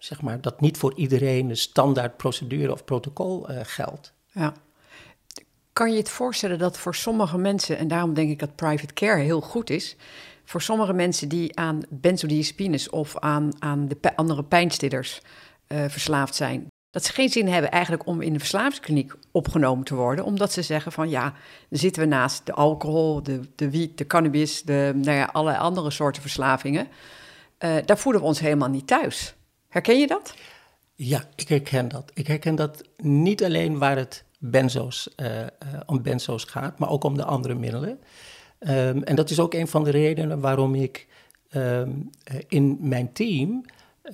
zeg 0.00 0.22
maar, 0.22 0.40
dat 0.40 0.60
niet 0.60 0.76
voor 0.76 0.94
iedereen 0.94 1.48
de 1.48 1.54
standaard 1.54 2.16
procedure 2.16 2.72
of 2.72 2.84
protocol 2.84 3.50
uh, 3.50 3.60
geldt. 3.62 4.12
Ja. 4.32 4.52
Kan 5.72 5.92
je 5.92 5.98
het 5.98 6.08
voorstellen 6.08 6.58
dat 6.58 6.78
voor 6.78 6.94
sommige 6.94 7.38
mensen, 7.38 7.78
en 7.78 7.88
daarom 7.88 8.14
denk 8.14 8.30
ik 8.30 8.38
dat 8.38 8.56
private 8.56 8.94
care 8.94 9.20
heel 9.20 9.40
goed 9.40 9.70
is, 9.70 9.96
voor 10.44 10.62
sommige 10.62 10.92
mensen 10.92 11.28
die 11.28 11.58
aan 11.58 11.80
benzodiazepines 11.88 12.90
of 12.90 13.18
aan, 13.18 13.50
aan 13.58 13.88
de 13.88 14.16
andere 14.16 14.44
pijnstillers 14.44 15.20
uh, 15.68 15.84
verslaafd 15.88 16.34
zijn, 16.34 16.66
dat 16.90 17.04
ze 17.04 17.12
geen 17.12 17.28
zin 17.28 17.48
hebben 17.48 17.70
eigenlijk 17.70 18.06
om 18.06 18.20
in 18.20 18.32
de 18.32 18.38
verslavingskliniek 18.38 19.12
opgenomen 19.30 19.84
te 19.84 19.94
worden, 19.94 20.24
omdat 20.24 20.52
ze 20.52 20.62
zeggen 20.62 20.92
van 20.92 21.08
ja, 21.08 21.34
dan 21.68 21.78
zitten 21.78 22.02
we 22.02 22.08
naast 22.08 22.46
de 22.46 22.52
alcohol, 22.52 23.22
de, 23.22 23.40
de 23.54 23.70
wiet, 23.70 23.98
de 23.98 24.06
cannabis, 24.06 24.62
de, 24.62 24.92
nou 24.94 25.16
ja, 25.16 25.28
alle 25.32 25.56
andere 25.56 25.90
soorten 25.90 26.22
verslavingen. 26.22 26.88
Uh, 27.58 27.76
daar 27.84 27.98
voelen 27.98 28.20
we 28.20 28.26
ons 28.26 28.40
helemaal 28.40 28.68
niet 28.68 28.86
thuis. 28.86 29.34
Herken 29.70 29.98
je 29.98 30.06
dat? 30.06 30.34
Ja, 30.94 31.24
ik 31.34 31.48
herken 31.48 31.88
dat. 31.88 32.10
Ik 32.14 32.26
herken 32.26 32.54
dat 32.54 32.82
niet 32.96 33.44
alleen 33.44 33.78
waar 33.78 33.96
het 33.96 34.24
benzo's, 34.38 35.08
uh, 35.16 35.40
uh, 35.40 35.46
om 35.86 36.02
benzo's 36.02 36.44
gaat, 36.44 36.78
maar 36.78 36.88
ook 36.88 37.04
om 37.04 37.16
de 37.16 37.24
andere 37.24 37.54
middelen. 37.54 38.00
Um, 38.58 39.02
en 39.02 39.16
dat 39.16 39.30
is 39.30 39.40
ook 39.40 39.54
een 39.54 39.68
van 39.68 39.84
de 39.84 39.90
redenen 39.90 40.40
waarom 40.40 40.74
ik 40.74 41.06
um, 41.54 42.10
in 42.48 42.76
mijn 42.80 43.12
team 43.12 43.64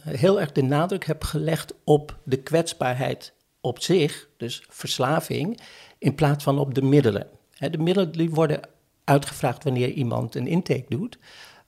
heel 0.03 0.41
erg 0.41 0.53
de 0.53 0.63
nadruk 0.63 1.05
heb 1.05 1.25
gelegd 1.25 1.75
op 1.85 2.19
de 2.23 2.37
kwetsbaarheid 2.37 3.33
op 3.61 3.83
zich, 3.83 4.29
dus 4.37 4.65
verslaving, 4.69 5.61
in 5.99 6.15
plaats 6.15 6.45
van 6.45 6.59
op 6.59 6.75
de 6.75 6.83
middelen. 6.83 7.27
de 7.59 7.79
middelen 7.79 8.13
die 8.13 8.31
worden 8.31 8.61
uitgevraagd 9.05 9.65
wanneer 9.65 9.91
iemand 9.91 10.35
een 10.35 10.47
intake 10.47 10.87
doet, 10.89 11.19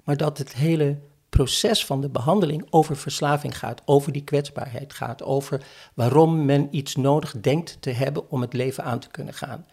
maar 0.04 0.16
dat 0.16 0.38
het 0.38 0.54
hele 0.54 0.99
proces 1.28 1.85
van 1.85 2.00
de 2.00 2.08
behandeling 2.08 2.66
over 2.70 2.97
verslaving 2.97 3.58
gaat, 3.58 3.82
over 3.85 4.12
die 4.12 4.25
kwetsbaarheid 4.25 4.92
gaat, 4.92 5.23
over 5.23 5.66
waarom 5.94 6.44
men 6.44 6.68
iets 6.70 6.97
nodig 6.97 7.40
denkt 7.40 7.76
te 7.80 7.90
hebben 7.90 8.30
om 8.30 8.40
het 8.40 8.52
leven 8.52 8.85
aan 8.85 8.99
te 8.99 9.08
kunnen 9.11 9.35
gaan. 9.35 9.66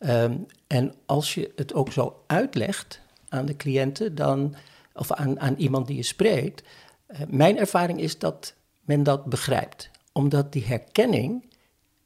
Um, 0.00 0.46
en 0.66 0.94
als 1.06 1.34
je 1.34 1.52
het 1.56 1.74
ook 1.74 1.92
zo 1.92 2.22
uitlegt 2.26 3.00
aan 3.28 3.46
de 3.46 3.56
cliënten, 3.56 4.14
dan, 4.14 4.54
of 4.94 5.12
aan, 5.12 5.40
aan 5.40 5.54
iemand 5.56 5.86
die 5.86 5.96
je 5.96 6.02
spreekt, 6.02 6.62
uh, 7.08 7.18
mijn 7.28 7.58
ervaring 7.58 8.00
is 8.00 8.18
dat 8.18 8.54
men 8.80 9.02
dat 9.02 9.24
begrijpt. 9.24 9.90
Omdat 10.12 10.52
die 10.52 10.64
herkenning, 10.64 11.44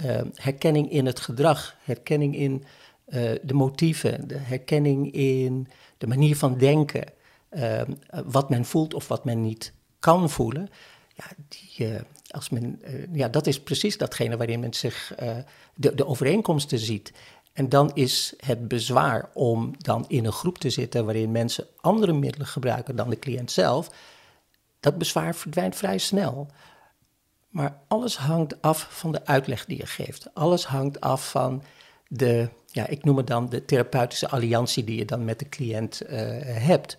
uh, 0.04 0.20
herkenning 0.34 0.90
in 0.90 1.06
het 1.06 1.20
gedrag, 1.20 1.76
herkenning 1.82 2.36
in 2.36 2.64
uh, 3.08 3.30
de 3.42 3.54
motieven, 3.54 4.28
de 4.28 4.38
herkenning 4.38 5.12
in 5.12 5.68
de 5.98 6.06
manier 6.06 6.36
van 6.36 6.58
denken, 6.58 7.04
Ehm, 7.54 7.92
wat 8.24 8.50
men 8.50 8.64
voelt 8.64 8.94
of 8.94 9.08
wat 9.08 9.24
men 9.24 9.40
niet 9.40 9.72
kan 9.98 10.30
voelen. 10.30 10.68
Ja, 11.14 11.24
die, 11.48 11.88
uh, 11.88 12.00
als 12.30 12.50
men, 12.50 12.80
uh, 12.84 13.04
ja, 13.12 13.28
dat 13.28 13.46
is 13.46 13.60
precies 13.60 13.98
datgene 13.98 14.36
waarin 14.36 14.60
men 14.60 14.74
zich 14.74 15.12
uh, 15.22 15.36
de, 15.74 15.94
de 15.94 16.06
overeenkomsten 16.06 16.78
ziet. 16.78 17.12
En 17.52 17.68
dan 17.68 17.90
is 17.94 18.34
het 18.36 18.68
bezwaar 18.68 19.30
om 19.34 19.74
dan 19.78 20.04
in 20.08 20.24
een 20.24 20.32
groep 20.32 20.58
te 20.58 20.70
zitten 20.70 21.04
waarin 21.04 21.32
mensen 21.32 21.66
andere 21.80 22.12
middelen 22.12 22.46
gebruiken 22.46 22.96
dan 22.96 23.10
de 23.10 23.18
cliënt 23.18 23.50
zelf, 23.50 23.90
dat 24.80 24.98
bezwaar 24.98 25.34
verdwijnt 25.34 25.76
vrij 25.76 25.98
snel. 25.98 26.46
Maar 27.48 27.80
alles 27.88 28.16
hangt 28.16 28.62
af 28.62 28.86
van 28.90 29.12
de 29.12 29.26
uitleg 29.26 29.64
die 29.64 29.76
je 29.76 29.86
geeft. 29.86 30.34
Alles 30.34 30.66
hangt 30.66 31.00
af 31.00 31.30
van 31.30 31.62
de, 32.08 32.48
ja, 32.66 32.86
ik 32.86 33.04
noem 33.04 33.16
het 33.16 33.26
dan 33.26 33.48
de 33.48 33.64
therapeutische 33.64 34.28
alliantie 34.28 34.84
die 34.84 34.98
je 34.98 35.04
dan 35.04 35.24
met 35.24 35.38
de 35.38 35.48
cliënt 35.48 36.02
hebt. 36.44 36.96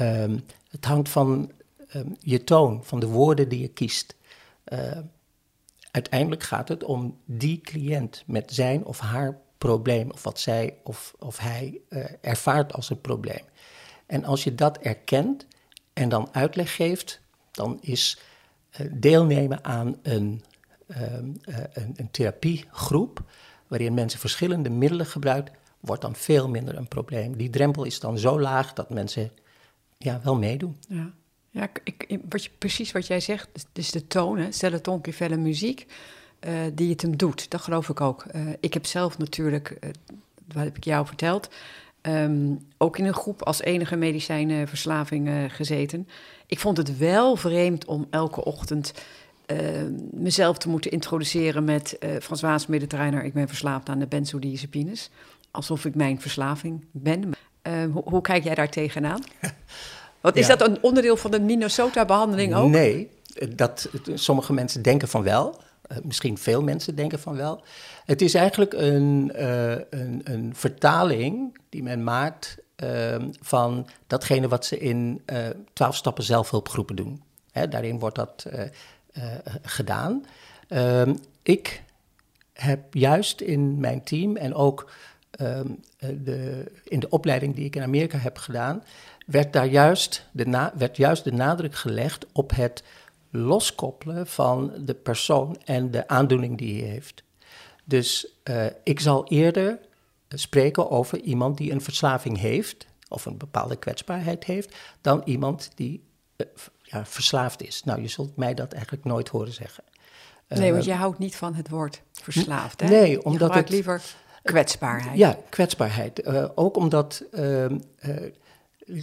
Um, 0.00 0.44
het 0.70 0.84
hangt 0.84 1.08
van 1.08 1.50
um, 1.94 2.16
je 2.20 2.44
toon, 2.44 2.84
van 2.84 3.00
de 3.00 3.06
woorden 3.06 3.48
die 3.48 3.60
je 3.60 3.68
kiest. 3.68 4.16
Uh, 4.72 4.98
uiteindelijk 5.90 6.42
gaat 6.42 6.68
het 6.68 6.84
om 6.84 7.18
die 7.24 7.60
cliënt 7.60 8.22
met 8.26 8.52
zijn 8.52 8.84
of 8.84 8.98
haar 8.98 9.38
probleem, 9.58 10.10
of 10.10 10.22
wat 10.22 10.38
zij 10.38 10.76
of, 10.84 11.14
of 11.18 11.38
hij 11.38 11.80
uh, 11.88 12.04
ervaart 12.20 12.72
als 12.72 12.90
een 12.90 13.00
probleem. 13.00 13.44
En 14.06 14.24
als 14.24 14.44
je 14.44 14.54
dat 14.54 14.78
erkent 14.78 15.46
en 15.92 16.08
dan 16.08 16.28
uitleg 16.32 16.74
geeft, 16.74 17.20
dan 17.50 17.78
is 17.80 18.20
uh, 18.80 18.92
deelnemen 18.94 19.64
aan 19.64 19.96
een, 20.02 20.44
een, 20.86 21.40
een 21.72 22.10
therapiegroep, 22.10 23.22
waarin 23.66 23.94
mensen 23.94 24.20
verschillende 24.20 24.70
middelen 24.70 25.06
gebruiken, 25.06 25.54
wordt 25.80 26.02
dan 26.02 26.16
veel 26.16 26.48
minder 26.48 26.76
een 26.76 26.88
probleem. 26.88 27.36
Die 27.36 27.50
drempel 27.50 27.84
is 27.84 28.00
dan 28.00 28.18
zo 28.18 28.40
laag 28.40 28.72
dat 28.72 28.90
mensen 28.90 29.30
ja, 30.02 30.20
wel 30.24 30.36
meedoen. 30.36 30.76
Ja, 30.88 31.12
ja 31.50 31.68
ik, 31.84 32.18
wat 32.28 32.44
je, 32.44 32.50
precies 32.58 32.92
wat 32.92 33.06
jij 33.06 33.20
zegt, 33.20 33.48
dus, 33.52 33.64
dus 33.72 33.90
de 33.90 34.06
toon, 34.06 34.38
hè, 34.38 34.52
stel 34.52 34.72
het 34.72 34.88
onkevelle 34.88 35.36
muziek, 35.36 35.86
uh, 36.46 36.52
die 36.74 36.90
het 36.90 37.02
hem 37.02 37.16
doet. 37.16 37.50
Dat 37.50 37.60
geloof 37.60 37.88
ik 37.88 38.00
ook. 38.00 38.24
Uh, 38.34 38.42
ik 38.60 38.74
heb 38.74 38.86
zelf 38.86 39.18
natuurlijk, 39.18 39.70
uh, 39.70 39.90
wat 40.52 40.64
heb 40.64 40.76
ik 40.76 40.84
jou 40.84 41.06
verteld, 41.06 41.50
um, 42.02 42.58
ook 42.78 42.98
in 42.98 43.04
een 43.04 43.14
groep 43.14 43.42
als 43.42 43.60
enige 43.60 43.96
medicijnenverslaving 43.96 45.30
gezeten. 45.48 46.08
Ik 46.46 46.58
vond 46.58 46.76
het 46.76 46.98
wel 46.98 47.36
vreemd 47.36 47.84
om 47.84 48.06
elke 48.10 48.44
ochtend 48.44 48.92
mezelf 50.10 50.58
te 50.58 50.68
moeten 50.68 50.90
introduceren 50.90 51.64
met 51.64 51.96
uh, 52.00 52.10
François 52.20 52.66
Mediterraner, 52.66 53.24
ik 53.24 53.32
ben 53.32 53.48
verslaafd 53.48 53.88
aan 53.88 53.98
de 53.98 54.06
benzodiazepines. 54.06 55.10
Alsof 55.50 55.84
ik 55.84 55.94
mijn 55.94 56.20
verslaving 56.20 56.84
ben. 56.90 57.32
Uh, 57.68 57.92
hoe, 57.92 58.02
hoe, 58.04 58.20
kijk 58.20 58.44
jij 58.44 58.54
daar 58.54 58.68
tegenaan? 58.68 59.22
Want 60.20 60.36
is 60.36 60.46
dat 60.46 60.68
een 60.68 60.78
onderdeel 60.82 61.16
van 61.16 61.30
de 61.30 61.40
Minnesota-behandeling 61.40 62.54
ook? 62.54 62.68
Nee, 62.68 63.10
dat, 63.48 63.88
sommige 64.14 64.52
mensen 64.52 64.82
denken 64.82 65.08
van 65.08 65.22
wel. 65.22 65.60
Uh, 65.92 65.98
misschien 66.02 66.38
veel 66.38 66.62
mensen 66.62 66.94
denken 66.94 67.18
van 67.18 67.36
wel. 67.36 67.62
Het 68.04 68.22
is 68.22 68.34
eigenlijk 68.34 68.72
een, 68.72 69.32
uh, 69.36 69.70
een, 69.70 70.20
een, 70.24 70.52
vertaling 70.54 71.58
die 71.68 71.82
men 71.82 72.04
maakt 72.04 72.56
ehm, 72.76 73.28
van 73.40 73.88
datgene 74.06 74.48
wat 74.48 74.66
ze 74.66 74.78
in 74.78 75.22
twaalf 75.72 75.96
stappen 75.96 76.24
zelfhulpgroepen 76.24 76.96
doen. 76.96 77.22
Hè, 77.52 77.68
daarin 77.68 77.98
wordt 77.98 78.16
dat 78.16 78.46
gedaan. 79.62 80.24
Ehm, 80.68 81.14
ik 81.42 81.82
heb 82.52 82.94
juist 82.94 83.40
in 83.40 83.80
mijn 83.80 84.02
team 84.02 84.36
en 84.36 84.54
ook 84.54 84.90
um, 85.40 85.80
de, 85.98 86.72
in 86.84 87.00
de 87.00 87.08
opleiding 87.08 87.54
die 87.54 87.64
ik 87.64 87.76
in 87.76 87.82
Amerika 87.82 88.18
heb 88.18 88.38
gedaan, 88.38 88.82
werd 89.26 89.52
daar 89.52 89.66
juist 89.66 90.26
de, 90.32 90.46
na, 90.46 90.72
werd 90.76 90.96
juist 90.96 91.24
de 91.24 91.32
nadruk 91.32 91.74
gelegd 91.74 92.26
op 92.32 92.50
het 92.54 92.82
loskoppelen 93.30 94.26
van 94.26 94.72
de 94.84 94.94
persoon 94.94 95.56
en 95.64 95.90
de 95.90 96.08
aandoening 96.08 96.58
die 96.58 96.82
hij 96.82 96.90
heeft. 96.90 97.22
Dus 97.84 98.26
uh, 98.44 98.66
ik 98.84 99.00
zal 99.00 99.26
eerder 99.28 99.78
spreken 100.28 100.90
over 100.90 101.20
iemand 101.20 101.56
die 101.56 101.72
een 101.72 101.80
verslaving 101.80 102.38
heeft, 102.38 102.86
of 103.08 103.26
een 103.26 103.38
bepaalde 103.38 103.76
kwetsbaarheid 103.76 104.44
heeft, 104.44 104.76
dan 105.00 105.22
iemand 105.24 105.70
die 105.74 106.02
uh, 106.36 106.46
ja, 106.82 107.06
verslaafd 107.06 107.62
is. 107.62 107.84
Nou, 107.84 108.02
je 108.02 108.08
zult 108.08 108.36
mij 108.36 108.54
dat 108.54 108.72
eigenlijk 108.72 109.04
nooit 109.04 109.28
horen 109.28 109.52
zeggen. 109.52 109.84
Nee, 110.48 110.72
want 110.72 110.84
je 110.84 110.92
houdt 110.92 111.18
niet 111.18 111.36
van 111.36 111.54
het 111.54 111.68
woord 111.68 112.02
verslaafd, 112.12 112.80
hè? 112.80 112.88
Nee, 112.88 113.24
omdat 113.24 113.54
het... 113.54 113.68
liever 113.68 114.02
kwetsbaarheid. 114.42 115.18
Ja, 115.18 115.38
kwetsbaarheid. 115.48 116.26
ook 116.56 116.76
omdat 116.76 117.24
ehm, 117.32 117.78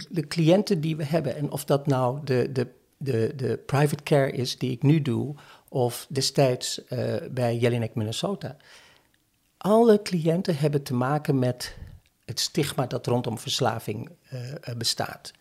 de 0.08 0.26
cliënten 0.28 0.80
die 0.80 0.96
we 0.96 1.04
hebben, 1.04 1.36
en 1.36 1.50
of 1.50 1.64
dat 1.64 1.86
nou 1.86 2.18
de, 2.24 2.52
de, 2.52 2.66
de, 2.96 3.32
de 3.36 3.56
private 3.66 4.02
care 4.02 4.30
is 4.30 4.58
die 4.58 4.70
ik 4.70 4.82
nu 4.82 5.02
doe, 5.02 5.34
of 5.68 6.06
destijds 6.08 6.80
bij 7.30 7.56
Jelinek, 7.56 7.94
Minnesota 7.94 8.56
alle 9.62 10.02
cliënten 10.02 10.56
hebben 10.56 10.82
te 10.82 10.94
maken 10.94 11.38
met 11.38 11.76
het 12.24 12.40
stigma 12.40 12.86
dat 12.86 13.06
rondom 13.06 13.38
verslaving 13.38 14.10
bestaat. 14.76 15.32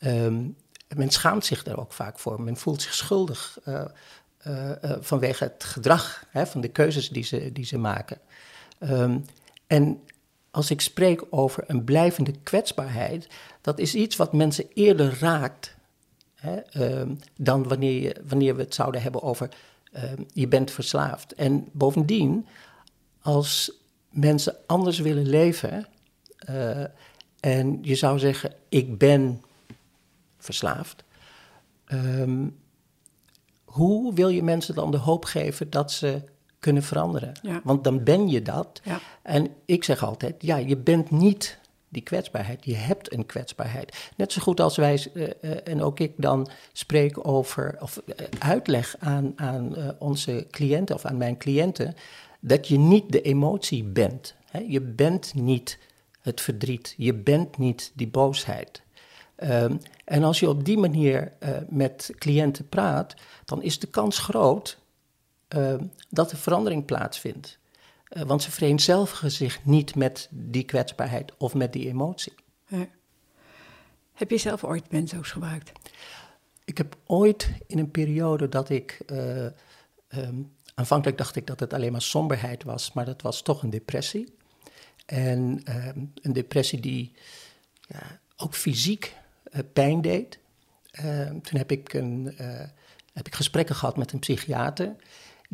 Um, 0.00 0.56
men 0.96 1.10
schaamt 1.10 1.44
zich 1.44 1.62
daar 1.62 1.78
ook 1.78 1.92
vaak 1.92 2.18
voor. 2.18 2.42
Men 2.42 2.56
voelt 2.56 2.82
zich 2.82 2.94
schuldig 2.94 3.58
vanwege 5.00 5.44
het 5.44 5.64
gedrag, 5.64 6.26
hè, 6.30 6.46
van 6.46 6.60
de 6.60 6.68
keuzes 6.68 7.08
die 7.08 7.24
ze, 7.24 7.52
die 7.52 7.64
ze 7.64 7.78
maken. 7.78 8.18
Um, 8.84 9.24
en 9.66 10.00
als 10.50 10.70
ik 10.70 10.80
spreek 10.80 11.24
over 11.30 11.64
een 11.66 11.84
blijvende 11.84 12.32
kwetsbaarheid, 12.42 13.28
dat 13.60 13.78
is 13.78 13.94
iets 13.94 14.16
wat 14.16 14.32
mensen 14.32 14.66
eerder 14.74 15.18
raakt 15.20 15.76
hè, 16.34 16.60
um, 17.00 17.18
dan 17.36 17.68
wanneer, 17.68 18.02
je, 18.02 18.16
wanneer 18.28 18.56
we 18.56 18.62
het 18.62 18.74
zouden 18.74 19.02
hebben 19.02 19.22
over 19.22 19.48
je 20.32 20.48
bent 20.48 20.70
verslaafd. 20.70 21.34
En 21.34 21.68
bovendien, 21.72 22.46
als 23.20 23.72
mensen 24.10 24.56
anders 24.66 24.98
willen 24.98 25.26
leven 25.26 25.86
uh, 26.50 26.84
en 27.40 27.78
je 27.82 27.94
zou 27.94 28.18
zeggen, 28.18 28.52
ik 28.68 28.98
ben 28.98 29.42
verslaafd, 30.38 31.04
hoe 33.64 34.14
wil 34.14 34.28
je 34.28 34.42
mensen 34.42 34.74
dan 34.74 34.90
de 34.90 34.96
hoop 34.96 35.24
geven 35.24 35.70
dat 35.70 35.92
ze 35.92 36.22
kunnen 36.64 36.82
veranderen? 36.82 37.32
Ja. 37.42 37.60
Want 37.64 37.84
dan 37.84 38.04
ben 38.04 38.28
je 38.28 38.42
dat. 38.42 38.80
Ja. 38.84 39.00
En 39.22 39.48
ik 39.64 39.84
zeg 39.84 40.02
altijd, 40.02 40.34
ja, 40.38 40.56
je 40.56 40.76
bent 40.76 41.10
niet 41.10 41.58
die 41.88 42.02
kwetsbaarheid. 42.02 42.64
Je 42.64 42.74
hebt 42.74 43.12
een 43.12 43.26
kwetsbaarheid. 43.26 44.10
Net 44.16 44.32
zo 44.32 44.40
goed 44.42 44.60
als 44.60 44.76
wij, 44.76 45.06
uh, 45.14 45.22
uh, 45.22 45.56
en 45.64 45.82
ook 45.82 46.00
ik 46.00 46.12
dan 46.16 46.48
spreek 46.72 47.26
over, 47.26 47.76
of 47.80 48.00
uitleg 48.38 48.96
aan, 48.98 49.32
aan 49.36 49.74
onze 49.98 50.46
cliënten 50.50 50.94
of 50.94 51.04
aan 51.04 51.16
mijn 51.16 51.36
cliënten, 51.36 51.94
dat 52.40 52.68
je 52.68 52.78
niet 52.78 53.12
de 53.12 53.22
emotie 53.22 53.84
bent. 53.84 54.34
Hè? 54.50 54.64
Je 54.68 54.80
bent 54.80 55.34
niet 55.34 55.78
het 56.20 56.40
verdriet, 56.40 56.94
je 56.96 57.14
bent 57.14 57.58
niet 57.58 57.92
die 57.94 58.08
boosheid. 58.08 58.82
Um, 59.42 59.78
en 60.04 60.24
als 60.24 60.40
je 60.40 60.48
op 60.48 60.64
die 60.64 60.78
manier 60.78 61.32
met 61.68 62.10
cliënten 62.18 62.68
praat, 62.68 63.14
dan 63.44 63.62
is 63.62 63.78
de 63.78 63.86
kans 63.86 64.18
groot 64.18 64.78
uh, 65.54 65.74
dat 66.10 66.30
er 66.30 66.36
verandering 66.36 66.84
plaatsvindt. 66.84 67.58
Uh, 68.10 68.22
want 68.22 68.42
ze 68.42 68.50
vereenzelvigen 68.50 69.30
zich 69.30 69.64
niet 69.64 69.94
met 69.94 70.28
die 70.30 70.64
kwetsbaarheid 70.64 71.32
of 71.36 71.54
met 71.54 71.72
die 71.72 71.88
emotie. 71.88 72.34
Ja. 72.66 72.88
Heb 74.12 74.30
je 74.30 74.38
zelf 74.38 74.64
ooit 74.64 74.88
benzo's 74.88 75.30
gebruikt? 75.30 75.72
Ik 76.64 76.78
heb 76.78 76.96
ooit 77.06 77.50
in 77.66 77.78
een 77.78 77.90
periode 77.90 78.48
dat 78.48 78.70
ik 78.70 79.00
um, 80.08 80.52
Aanvankelijk 80.74 81.18
dacht 81.18 81.36
ik 81.36 81.46
dat 81.46 81.60
het 81.60 81.72
alleen 81.72 81.92
maar 81.92 82.02
somberheid 82.02 82.62
was, 82.62 82.92
maar 82.92 83.04
dat 83.04 83.22
was 83.22 83.42
toch 83.42 83.62
een 83.62 83.70
depressie. 83.70 84.34
En 85.06 85.60
ehm, 85.64 85.98
een 86.14 86.32
depressie 86.32 86.80
die 86.80 87.12
ja, 87.80 88.20
ook 88.36 88.54
fysiek 88.54 89.16
uh, 89.50 89.60
pijn 89.72 90.00
deed. 90.00 90.38
Ehm, 90.90 91.40
toen 91.40 91.58
heb 91.58 91.70
ik, 91.70 91.92
een, 91.92 92.34
heb 93.12 93.26
ik 93.26 93.34
gesprekken 93.34 93.74
gehad 93.74 93.96
met 93.96 94.12
een 94.12 94.18
psychiater 94.18 94.96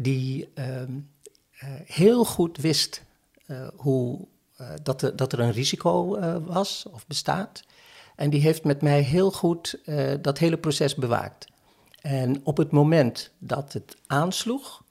die 0.02 0.50
ehm, 0.54 0.98
eh, 1.58 1.68
heel 1.84 2.24
goed 2.24 2.56
wist 2.56 3.02
hoe, 3.76 4.26
dat, 4.82 5.02
er, 5.02 5.16
dat 5.16 5.32
er 5.32 5.40
een 5.40 5.52
risico 5.52 6.20
was 6.40 6.86
of 6.92 7.06
bestaat. 7.06 7.62
En 8.16 8.30
die 8.30 8.40
heeft 8.40 8.64
met 8.64 8.82
mij 8.82 9.00
heel 9.00 9.30
goed 9.30 9.80
dat 10.20 10.38
hele 10.38 10.58
proces 10.58 10.94
bewaakt. 10.94 11.46
En 12.00 12.40
op 12.44 12.56
het 12.56 12.70
moment 12.70 13.30
dat 13.38 13.72
het 13.72 13.96
aansloeg, 14.06 14.82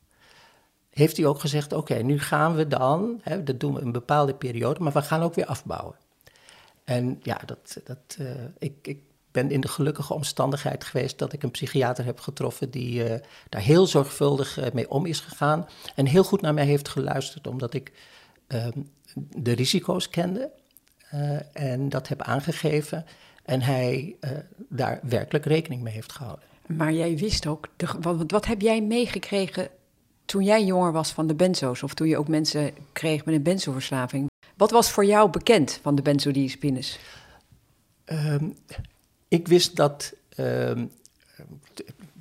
heeft 0.89 1.17
hij 1.17 1.25
ook 1.25 1.39
gezegd: 1.39 1.73
Oké, 1.73 1.95
nu 1.95 2.19
gaan 2.19 2.55
we 2.55 2.67
dan, 2.67 3.19
hè, 3.21 3.43
dat 3.43 3.59
doen 3.59 3.73
we 3.73 3.81
een 3.81 3.91
bepaalde 3.91 4.33
periode, 4.33 4.79
maar 4.79 4.93
we 4.93 5.01
gaan 5.01 5.21
ook 5.21 5.35
weer 5.35 5.45
afbouwen. 5.45 5.95
En 6.83 7.19
ja, 7.23 7.41
dat, 7.45 7.77
dat, 7.83 8.17
ik, 8.57 8.73
ik 8.81 8.99
ben 9.31 9.51
in 9.51 9.61
de 9.61 9.67
gelukkige 9.67 10.13
omstandigheid 10.13 10.83
geweest 10.83 11.17
dat 11.17 11.33
ik 11.33 11.43
een 11.43 11.51
psychiater 11.51 12.05
heb 12.05 12.19
getroffen 12.19 12.71
die 12.71 13.09
uh, 13.09 13.15
daar 13.49 13.61
heel 13.61 13.87
zorgvuldig 13.87 14.59
uh, 14.59 14.65
mee 14.73 14.89
om 14.89 15.05
is 15.05 15.19
gegaan 15.19 15.67
en 15.95 16.05
heel 16.05 16.23
goed 16.23 16.41
naar 16.41 16.53
mij 16.53 16.65
heeft 16.65 16.89
geluisterd, 16.89 17.47
omdat 17.47 17.73
ik 17.73 17.91
ehm, 18.47 18.79
de 19.15 19.51
risico's 19.51 20.09
kende 20.09 20.51
en 21.53 21.89
dat 21.89 22.07
heb 22.07 22.21
aangegeven 22.21 23.05
en 23.45 23.61
hij 23.61 24.15
daar 24.69 24.99
werkelijk 25.03 25.45
rekening 25.45 25.81
mee 25.81 25.93
heeft 25.93 26.11
gehouden. 26.11 26.45
Maar 26.65 26.93
jij 26.93 27.17
wist 27.17 27.47
ook, 27.47 27.67
de, 27.75 27.87
wat, 28.01 28.23
wat 28.27 28.45
heb 28.45 28.61
jij 28.61 28.81
meegekregen 28.81 29.69
toen 30.25 30.43
jij 30.43 30.63
jonger 30.63 30.91
was 30.91 31.11
van 31.11 31.27
de 31.27 31.35
benzo's, 31.35 31.83
of 31.83 31.93
toen 31.93 32.07
je 32.07 32.17
ook 32.17 32.27
mensen 32.27 32.73
kreeg 32.91 33.25
met 33.25 33.35
een 33.35 33.43
benzoverslaving, 33.43 34.29
wat 34.57 34.71
was 34.71 34.91
voor 34.91 35.05
jou 35.05 35.29
bekend 35.29 35.79
van 35.81 35.95
de 35.95 36.01
benzodiazepines? 36.01 36.99
Um, 38.05 38.55
ik 39.29 39.47
wist 39.47 39.75
dat, 39.75 40.13
um, 40.37 40.91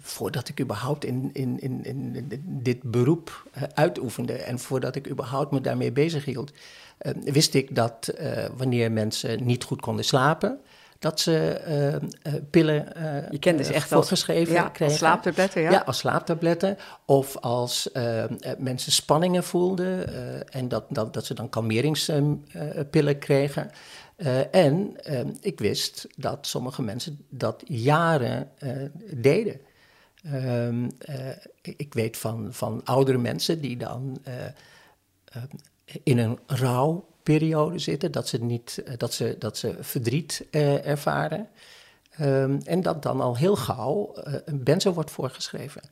voordat 0.00 0.48
ik 0.48 0.60
überhaupt 0.60 1.04
in, 1.04 1.30
in, 1.32 1.60
in, 1.60 1.84
in 1.84 2.28
dit 2.44 2.82
beroep 2.82 3.46
uh, 3.56 3.62
uitoefende 3.74 4.32
en 4.32 4.58
voordat 4.58 4.94
ik 4.94 5.08
überhaupt 5.08 5.50
me 5.50 5.60
daarmee 5.60 5.92
bezig 5.92 6.24
hield, 6.24 6.52
uh, 7.02 7.12
wist 7.22 7.54
ik 7.54 7.74
dat 7.74 8.14
uh, 8.20 8.44
wanneer 8.56 8.92
mensen 8.92 9.44
niet 9.44 9.64
goed 9.64 9.80
konden 9.80 10.04
slapen, 10.04 10.58
dat 10.98 11.20
ze 11.20 11.60
pillen 12.50 12.92
Je 13.30 13.38
kent 13.38 13.58
dus 13.58 13.70
echt 13.70 13.88
voorgeschreven 13.88 14.54
ja, 14.54 14.62
kregen. 14.62 14.86
Als 14.86 14.96
slaaptabletten, 14.96 15.62
ja. 15.62 15.70
Ja, 15.70 15.82
als 15.86 15.98
slaaptabletten. 15.98 16.76
Of 17.04 17.36
als 17.36 17.88
mensen 18.58 18.92
spanningen 18.92 19.44
voelden 19.44 20.12
en 20.52 20.68
dat, 20.68 20.84
dat, 20.88 21.14
dat 21.14 21.26
ze 21.26 21.34
dan 21.34 21.48
kalmeringspillen 21.48 23.18
kregen. 23.18 23.70
En 24.50 24.96
ik 25.40 25.58
wist 25.58 26.06
dat 26.16 26.46
sommige 26.46 26.82
mensen 26.82 27.24
dat 27.28 27.62
jaren 27.66 28.50
deden. 29.14 29.60
Ehm, 30.22 30.88
ik 31.62 31.94
weet 31.94 32.16
van, 32.16 32.48
van 32.50 32.80
oudere 32.84 33.18
mensen 33.18 33.60
die 33.60 33.76
dan 33.76 34.18
in 36.02 36.18
een 36.18 36.38
rouw 36.46 37.08
periode 37.22 37.78
zitten, 37.78 38.12
dat 38.12 38.28
ze, 38.28 38.38
niet, 38.38 38.82
eh, 38.84 38.94
dat 38.96 39.14
ze, 39.14 39.36
dat 39.38 39.56
ze 39.56 39.76
verdriet 39.80 40.46
eh, 40.50 40.86
ervaren. 40.86 41.48
Um, 42.20 42.60
en 42.64 42.82
dat 42.82 43.02
dan 43.02 43.20
al 43.20 43.36
heel 43.36 43.56
gauw 43.56 44.12
een 44.44 44.62
benzo 44.62 44.92
wordt 44.92 45.10
voorgeschreven. 45.10 45.82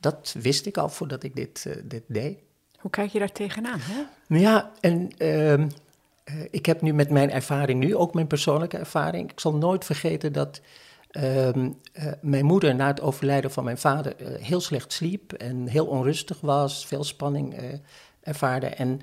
Dat 0.00 0.34
wist 0.40 0.66
ik 0.66 0.76
al 0.76 0.88
voordat 0.88 1.22
ik 1.22 1.36
dit, 1.36 1.66
dit 1.84 2.02
deed. 2.06 2.38
Hoe 2.78 2.90
kijk 2.90 3.10
je 3.10 3.18
daar 3.18 3.32
tegenaan? 3.32 3.78
Hè? 3.80 4.02
Ja, 4.38 4.70
en 4.80 5.10
uh, 5.18 5.66
ik 6.50 6.66
heb 6.66 6.80
nu 6.80 6.92
met 6.92 7.10
mijn 7.10 7.30
ervaring 7.30 7.80
nu, 7.80 7.96
ook 7.96 8.14
mijn 8.14 8.26
persoonlijke 8.26 8.78
ervaring, 8.78 9.30
ik 9.30 9.40
zal 9.40 9.54
nooit 9.54 9.84
vergeten 9.84 10.32
dat 10.32 10.60
ehm, 11.10 11.70
mijn 12.20 12.44
moeder 12.44 12.74
na 12.74 12.86
het 12.86 13.00
overlijden 13.00 13.50
van 13.50 13.64
mijn 13.64 13.78
vader 13.78 14.14
heel 14.40 14.60
slecht 14.60 14.92
sliep 14.92 15.32
en 15.32 15.66
heel 15.66 15.86
onrustig 15.86 16.40
was, 16.40 16.86
veel 16.86 17.04
spanning 17.04 17.80
ervaarde. 18.22 18.66
En 18.66 19.00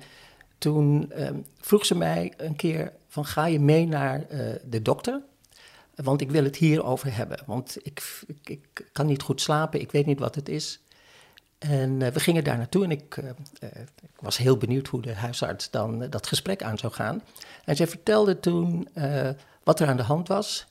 toen 0.58 1.12
uh, 1.16 1.28
vroeg 1.60 1.86
ze 1.86 1.96
mij 1.96 2.32
een 2.36 2.56
keer 2.56 2.92
van 3.08 3.24
ga 3.24 3.46
je 3.46 3.60
mee 3.60 3.86
naar 3.86 4.26
uh, 4.30 4.52
de 4.64 4.82
dokter? 4.82 5.22
Want 5.94 6.20
ik 6.20 6.30
wil 6.30 6.44
het 6.44 6.56
hierover 6.56 7.16
hebben. 7.16 7.42
Want 7.46 7.76
ik, 7.82 8.22
ik, 8.44 8.88
kan 8.92 9.06
niet 9.06 9.22
goed 9.22 9.40
slapen, 9.40 9.80
ik 9.80 9.92
weet 9.92 10.06
niet 10.06 10.18
wat 10.18 10.34
het 10.34 10.48
is. 10.48 10.80
En 11.60 12.00
uh, 12.00 12.08
we 12.08 12.20
gingen 12.20 12.44
daar 12.44 12.56
naartoe 12.56 12.84
en 12.84 12.90
ik, 12.90 13.16
ik, 14.00 14.10
was 14.20 14.36
heel 14.36 14.56
benieuwd 14.56 14.86
hoe 14.86 15.02
de 15.02 15.14
huisarts 15.14 15.70
dan 15.70 16.10
dat 16.10 16.26
gesprek 16.26 16.62
aan 16.62 16.78
zou 16.78 16.92
gaan. 16.92 17.22
En 17.64 17.76
zij 17.76 17.86
vertelde 17.86 18.40
toen 18.40 18.88
wat 19.62 19.80
er 19.80 19.88
aan 19.88 19.96
de 19.96 20.02
hand 20.02 20.28
was. 20.28 20.66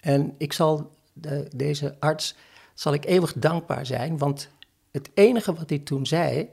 En 0.00 0.34
ik 0.38 0.52
zal 0.52 0.96
de, 1.12 1.48
deze 1.54 1.96
arts 1.98 2.34
zal 2.74 2.94
ik 2.94 3.04
eeuwig 3.04 3.32
dankbaar 3.32 3.86
zijn, 3.86 4.18
want 4.18 4.48
het 4.90 5.10
enige 5.14 5.54
wat 5.54 5.68
hij 5.68 5.78
toen 5.78 6.06
zei 6.06 6.48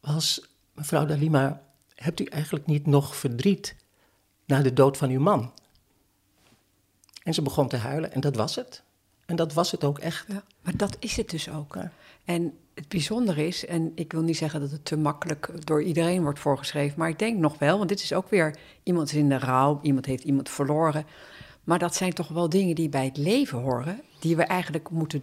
was 0.00 0.48
mevrouw 0.72 1.06
Dalima, 1.06 1.62
hebt 1.94 2.20
u 2.20 2.24
eigenlijk 2.24 2.66
niet 2.66 2.86
nog 2.86 3.16
verdriet 3.16 3.76
na 4.44 4.62
de 4.62 4.72
dood 4.72 4.96
van 4.96 5.10
uw 5.10 5.20
man? 5.20 5.52
En 7.22 7.34
ze 7.34 7.42
begon 7.42 7.68
te 7.68 7.76
huilen 7.76 8.12
en 8.12 8.20
dat 8.20 8.36
was 8.36 8.54
het. 8.54 8.82
En 9.26 9.36
dat 9.36 9.52
was 9.52 9.70
het 9.70 9.84
ook 9.84 9.98
echt. 9.98 10.24
Ja, 10.28 10.42
maar 10.60 10.76
dat 10.76 10.96
is 10.98 11.16
het 11.16 11.30
dus 11.30 11.48
ook. 11.50 11.76
En 12.26 12.52
het 12.74 12.88
bijzondere 12.88 13.46
is, 13.46 13.66
en 13.66 13.92
ik 13.94 14.12
wil 14.12 14.22
niet 14.22 14.36
zeggen 14.36 14.60
dat 14.60 14.70
het 14.70 14.84
te 14.84 14.96
makkelijk 14.96 15.50
door 15.64 15.82
iedereen 15.82 16.22
wordt 16.22 16.38
voorgeschreven, 16.38 16.98
maar 16.98 17.08
ik 17.08 17.18
denk 17.18 17.38
nog 17.38 17.58
wel, 17.58 17.76
want 17.76 17.88
dit 17.88 18.02
is 18.02 18.12
ook 18.12 18.30
weer 18.30 18.56
iemand 18.82 19.08
is 19.08 19.14
in 19.14 19.28
de 19.28 19.38
rouw, 19.38 19.78
iemand 19.82 20.06
heeft 20.06 20.24
iemand 20.24 20.48
verloren. 20.48 21.06
Maar 21.64 21.78
dat 21.78 21.94
zijn 21.94 22.12
toch 22.12 22.28
wel 22.28 22.48
dingen 22.48 22.74
die 22.74 22.88
bij 22.88 23.04
het 23.04 23.16
leven 23.16 23.58
horen, 23.58 24.00
die 24.20 24.36
we 24.36 24.42
eigenlijk 24.42 24.90
moeten 24.90 25.22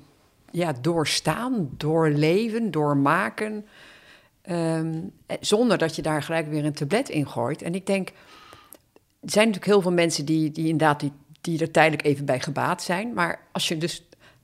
ja, 0.51 0.73
doorstaan, 0.81 1.69
doorleven, 1.77 2.71
doormaken. 2.71 3.65
Ehm, 4.41 5.01
zonder 5.39 5.77
dat 5.77 5.95
je 5.95 6.01
daar 6.01 6.23
gelijk 6.23 6.47
weer 6.47 6.65
een 6.65 6.73
tablet 6.73 7.09
in 7.09 7.27
gooit. 7.27 7.61
En 7.61 7.75
ik 7.75 7.85
denk, 7.85 8.09
er 9.19 9.31
zijn 9.31 9.47
natuurlijk 9.47 9.73
heel 9.73 9.81
veel 9.81 9.91
mensen 9.91 10.25
die, 10.25 10.51
die 10.51 10.67
inderdaad 10.67 10.99
die, 10.99 11.11
die 11.41 11.59
er 11.59 11.71
tijdelijk 11.71 12.03
even 12.03 12.25
bij 12.25 12.39
gebaat 12.39 12.83
zijn. 12.83 13.13
Maar 13.13 13.47
als 13.51 13.67
je 13.67 13.77
dus, 13.77 14.03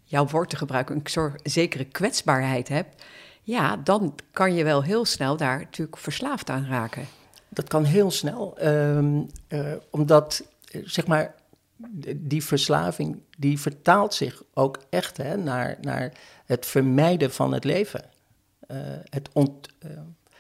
jouw 0.10 0.28
woord 0.28 0.50
te 0.50 0.56
gebruiken, 0.56 0.96
een 0.96 1.02
soort 1.04 1.40
zekere 1.44 1.86
kwetsbaarheid 1.86 2.68
hebt, 2.68 3.04
ja, 3.42 3.78
dan 3.78 4.16
kan 4.32 4.54
je 4.54 4.64
wel 4.64 4.84
heel 4.84 5.06
snel 5.06 5.38
daar 5.38 5.60
natuurlijk 5.60 5.98
verslaafd 5.98 6.50
aan 6.50 6.66
raken. 6.66 7.06
Dat 7.50 7.68
kan 7.68 7.84
heel 7.84 8.12
snel, 8.12 8.58
ehm, 8.58 9.22
eh, 9.48 9.74
omdat 9.90 10.44
zeg 10.84 11.08
maar 11.08 11.36
die 12.16 12.44
verslaving 12.44 13.20
die 13.38 13.60
vertaalt 13.60 14.14
zich 14.14 14.44
ook 14.54 14.80
echt 14.90 15.18
hè, 15.18 15.38
naar, 15.38 15.78
naar 15.82 16.14
het 16.46 16.66
vermijden 16.66 17.32
van 17.32 17.54
het 17.54 17.64
leven. 17.64 18.04
Uh, 18.72 18.78
het, 19.10 19.30
ont, 19.34 19.70
uh, 19.86 19.92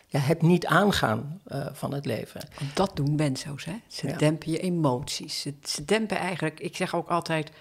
ja, 0.06 0.20
het 0.20 0.42
niet 0.42 0.66
aangaan 0.66 1.42
uh, 1.48 1.68
van 1.72 1.94
het 1.94 2.06
leven. 2.06 2.42
Dat 2.74 2.96
doen 2.96 3.16
benzo's, 3.16 3.66
hè? 3.66 3.76
Ze 3.88 4.08
ja. 4.08 4.18
dempen 4.18 4.52
je 4.52 4.60
emoties. 4.60 5.42
Ze, 5.42 5.54
ze, 5.64 5.86
dempen 5.86 6.18
eigenlijk, 6.18 6.60
ik 6.60 6.76
zeg 6.76 6.96
ook 6.96 7.10
altijd, 7.10 7.52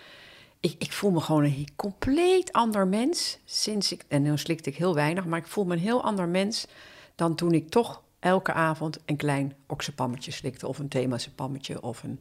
ik, 0.60 0.74
ik, 0.78 0.92
voel 0.92 1.10
me 1.10 1.20
gewoon 1.20 1.44
een 1.44 1.68
compleet 1.76 2.52
ander 2.52 2.86
mens 2.86 3.38
sinds 3.44 3.92
ik, 3.92 4.04
en 4.08 4.22
nu 4.22 4.38
slikte 4.38 4.70
ik 4.70 4.76
heel 4.76 4.94
weinig, 4.94 5.24
maar 5.24 5.38
ik 5.38 5.46
voel 5.46 5.64
me 5.64 5.72
een 5.72 5.80
heel 5.80 6.04
ander 6.04 6.28
mens 6.28 6.66
dan 7.14 7.34
toen 7.34 7.52
ik 7.52 7.68
toch 7.68 8.02
elke 8.18 8.52
avond 8.52 8.98
een 9.04 9.16
klein 9.16 9.54
oksepammetje 9.66 10.30
slikte 10.30 10.66
of 10.66 10.78
een 10.78 10.88
themasepammetje 10.88 11.82
of 11.82 12.02
een, 12.02 12.20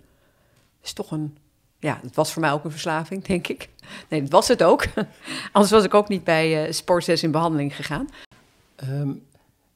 is 0.81 0.93
toch 0.93 1.11
een 1.11 1.37
ja, 1.79 1.99
het 2.01 2.15
was 2.15 2.33
voor 2.33 2.41
mij 2.41 2.51
ook 2.51 2.63
een 2.63 2.71
verslaving, 2.71 3.23
denk 3.23 3.47
ik. 3.47 3.69
Nee, 4.09 4.21
dat 4.21 4.31
was 4.31 4.47
het 4.47 4.63
ook. 4.63 4.85
Anders 5.51 5.71
was 5.71 5.83
ik 5.83 5.93
ook 5.93 6.07
niet 6.07 6.23
bij 6.23 6.67
uh, 6.67 6.71
Sport 6.71 7.07
in 7.07 7.31
behandeling 7.31 7.75
gegaan. 7.75 8.09
Um, 8.83 9.25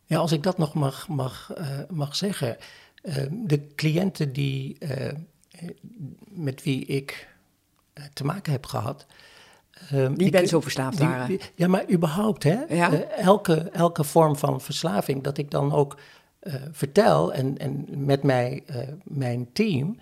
ja, 0.06 0.17
als 0.17 0.32
ik 0.32 0.43
dat 0.43 0.58
nog 0.58 0.74
mag, 0.74 1.08
mag, 1.08 1.52
uh, 1.58 1.80
mag 1.89 2.15
zeggen. 2.15 2.58
Uh, 3.04 3.15
de 3.30 3.67
cliënten 3.76 4.34
die, 4.34 4.78
uh, 4.80 5.12
met 6.30 6.63
wie 6.63 6.86
ik 6.86 7.28
te 8.13 8.23
maken 8.23 8.51
heb 8.51 8.65
gehad. 8.65 9.06
Um, 9.93 10.17
die 10.17 10.32
ben 10.32 10.47
zo 10.47 10.62
verslaafd 10.62 10.97
die, 10.97 11.08
waren. 11.08 11.27
Die, 11.27 11.39
ja, 11.56 11.67
maar 11.67 11.89
überhaupt, 11.89 12.43
hè? 12.43 12.63
Ja? 12.69 12.93
elke, 13.04 13.56
elke 13.56 14.04
vorm 14.04 14.36
van 14.36 14.62
verslaving, 14.62 15.23
dat 15.23 15.38
ik 15.38 15.51
dan 15.51 15.73
ook 15.73 15.97
vertel 16.71 17.34
en, 17.34 17.58
en 17.58 17.86
met 17.89 18.23
mij, 18.23 18.63
mijn 19.04 19.49
team 19.54 19.97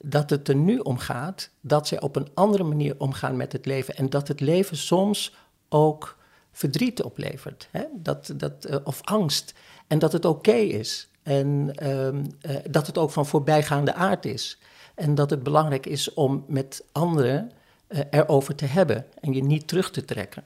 dat 0.00 0.30
het 0.30 0.48
er 0.48 0.54
nu 0.54 0.78
om 0.78 0.98
gaat 0.98 1.50
dat 1.60 1.86
ze 1.86 2.00
op 2.00 2.16
een 2.16 2.28
andere 2.34 2.64
manier 2.64 2.94
omgaan 2.98 3.36
met 3.36 3.52
het 3.52 3.66
leven. 3.66 3.96
En 3.96 4.10
dat 4.10 4.28
het 4.28 4.40
leven 4.40 4.76
soms 4.76 5.34
ook 5.68 6.16
verdriet 6.52 7.02
oplevert. 7.02 7.68
Hè? 7.70 7.84
Dat, 7.94 8.32
dat, 8.36 8.82
of 8.84 9.00
angst. 9.04 9.54
En 9.86 9.98
dat 9.98 10.12
het 10.12 10.24
oké 10.24 10.52
is. 10.52 11.08
En 11.22 11.72
um, 11.88 12.26
uh, 12.42 12.56
dat 12.70 12.86
het 12.86 12.98
ook 12.98 13.10
van 13.10 13.26
voorbijgaande 13.26 13.94
aard 13.94 14.24
is. 14.24 14.58
En 14.98 15.14
dat 15.14 15.30
het 15.30 15.42
belangrijk 15.42 15.86
is 15.86 16.14
om 16.14 16.44
met 16.46 16.84
anderen 16.92 17.52
uh, 17.88 18.00
erover 18.10 18.54
te 18.54 18.64
hebben 18.64 19.06
en 19.20 19.32
je 19.32 19.42
niet 19.42 19.68
terug 19.68 19.90
te 19.90 20.04
trekken. 20.04 20.44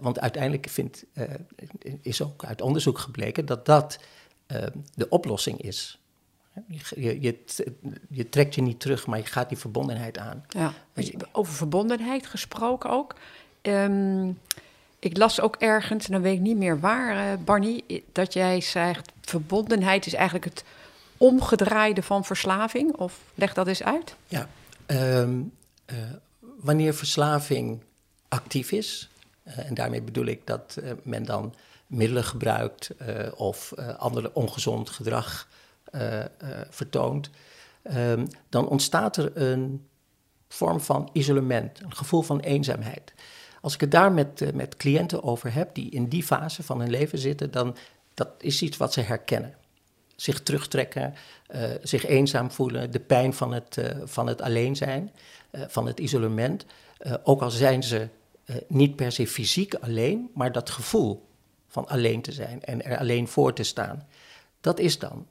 want 0.00 0.20
uiteindelijk 0.20 0.68
vindt, 0.68 1.04
is 2.02 2.22
ook 2.22 2.44
uit 2.44 2.60
onderzoek 2.60 2.98
gebleken 2.98 3.46
dat 3.46 3.66
dat 3.66 3.98
de 4.94 5.08
oplossing 5.08 5.60
is. 5.60 5.98
Je, 6.66 7.20
je, 7.20 7.38
je, 8.08 8.28
trekt 8.28 8.54
je 8.54 8.62
niet 8.62 8.80
terug, 8.80 9.06
maar 9.06 9.18
je 9.18 9.24
gaat 9.24 9.48
die 9.48 9.58
verbondenheid 9.58 10.18
aan. 10.18 10.44
Ja, 10.48 10.72
over 11.32 11.52
verbondenheid 11.52 12.26
gesproken 12.26 12.90
ook. 12.90 13.14
Um, 13.62 14.38
ik 14.98 15.16
las 15.16 15.40
ook 15.40 15.56
ergens, 15.56 16.06
en 16.06 16.12
dan 16.12 16.22
weet 16.22 16.34
ik 16.34 16.40
niet 16.40 16.56
meer 16.56 16.80
waar, 16.80 17.38
Barney, 17.38 17.82
dat 18.12 18.32
jij 18.32 18.60
zegt: 18.60 19.12
verbondenheid 19.20 20.06
is 20.06 20.14
eigenlijk 20.14 20.44
het 20.44 20.64
omgedraaide 21.20 22.02
van 22.02 22.24
verslaving. 22.24 22.96
Of 22.96 23.20
leg 23.34 23.54
dat 23.54 23.66
eens 23.66 23.82
uit. 23.82 24.16
Ja, 24.26 24.48
um, 24.86 25.52
uh, 25.92 25.96
wanneer 26.40 26.94
verslaving 26.94 27.82
actief 28.28 28.72
is, 28.72 29.10
uh, 29.44 29.68
en 29.68 29.74
daarmee 29.74 30.02
bedoel 30.02 30.26
ik 30.26 30.46
dat 30.46 30.78
men 31.02 31.24
dan 31.24 31.54
middelen 31.86 32.24
gebruikt 32.24 32.90
of 33.34 33.72
andere 33.98 34.34
ongezond 34.34 34.90
gedrag 34.90 35.48
vertoont, 36.70 37.30
um, 37.96 38.26
dan 38.48 38.68
ontstaat 38.68 39.16
er 39.16 39.36
een 39.36 39.86
vorm 40.48 40.80
van 40.80 41.10
isolement, 41.12 41.80
een 41.80 41.96
gevoel 41.96 42.22
van 42.22 42.40
eenzaamheid. 42.40 43.12
Als 43.60 43.74
ik 43.74 43.80
het 43.80 43.90
daar 43.90 44.12
met, 44.12 44.54
met 44.54 44.76
cliënten 44.76 45.22
over 45.22 45.54
heb 45.54 45.74
die 45.74 45.90
in 45.90 46.08
die 46.08 46.22
fase 46.22 46.62
van 46.62 46.80
hun 46.80 46.90
leven 46.90 47.18
zitten, 47.18 47.50
dan 47.50 47.76
dat 48.14 48.28
is 48.38 48.62
iets 48.62 48.76
wat 48.76 48.92
ze 48.92 49.00
herkennen. 49.00 49.54
Zich 50.20 50.42
terugtrekken, 50.42 51.14
uh, 51.54 51.64
zich 51.82 52.06
eenzaam 52.06 52.50
voelen, 52.50 52.90
de 52.90 53.00
pijn 53.00 53.34
van 53.34 53.52
het, 53.52 53.76
uh, 53.76 53.84
van 54.04 54.26
het 54.26 54.42
alleen 54.42 54.76
zijn, 54.76 55.12
van 55.52 55.86
het 55.86 56.00
isolement. 56.00 56.64
ook 57.22 57.42
al 57.42 57.50
zijn 57.50 57.82
ze 57.82 58.08
niet 58.68 58.96
per 58.96 59.12
se 59.12 59.26
fysiek 59.26 59.74
alleen, 59.74 60.30
maar 60.34 60.52
dat 60.52 60.70
gevoel 60.70 61.26
van 61.68 61.88
alleen 61.88 62.22
te 62.22 62.32
zijn 62.32 62.64
en 62.64 62.84
er 62.84 62.98
alleen 62.98 63.28
voor 63.28 63.52
te 63.52 63.62
staan. 63.62 64.06
Dat 64.60 64.78
is 64.78 64.98
dan 64.98 65.26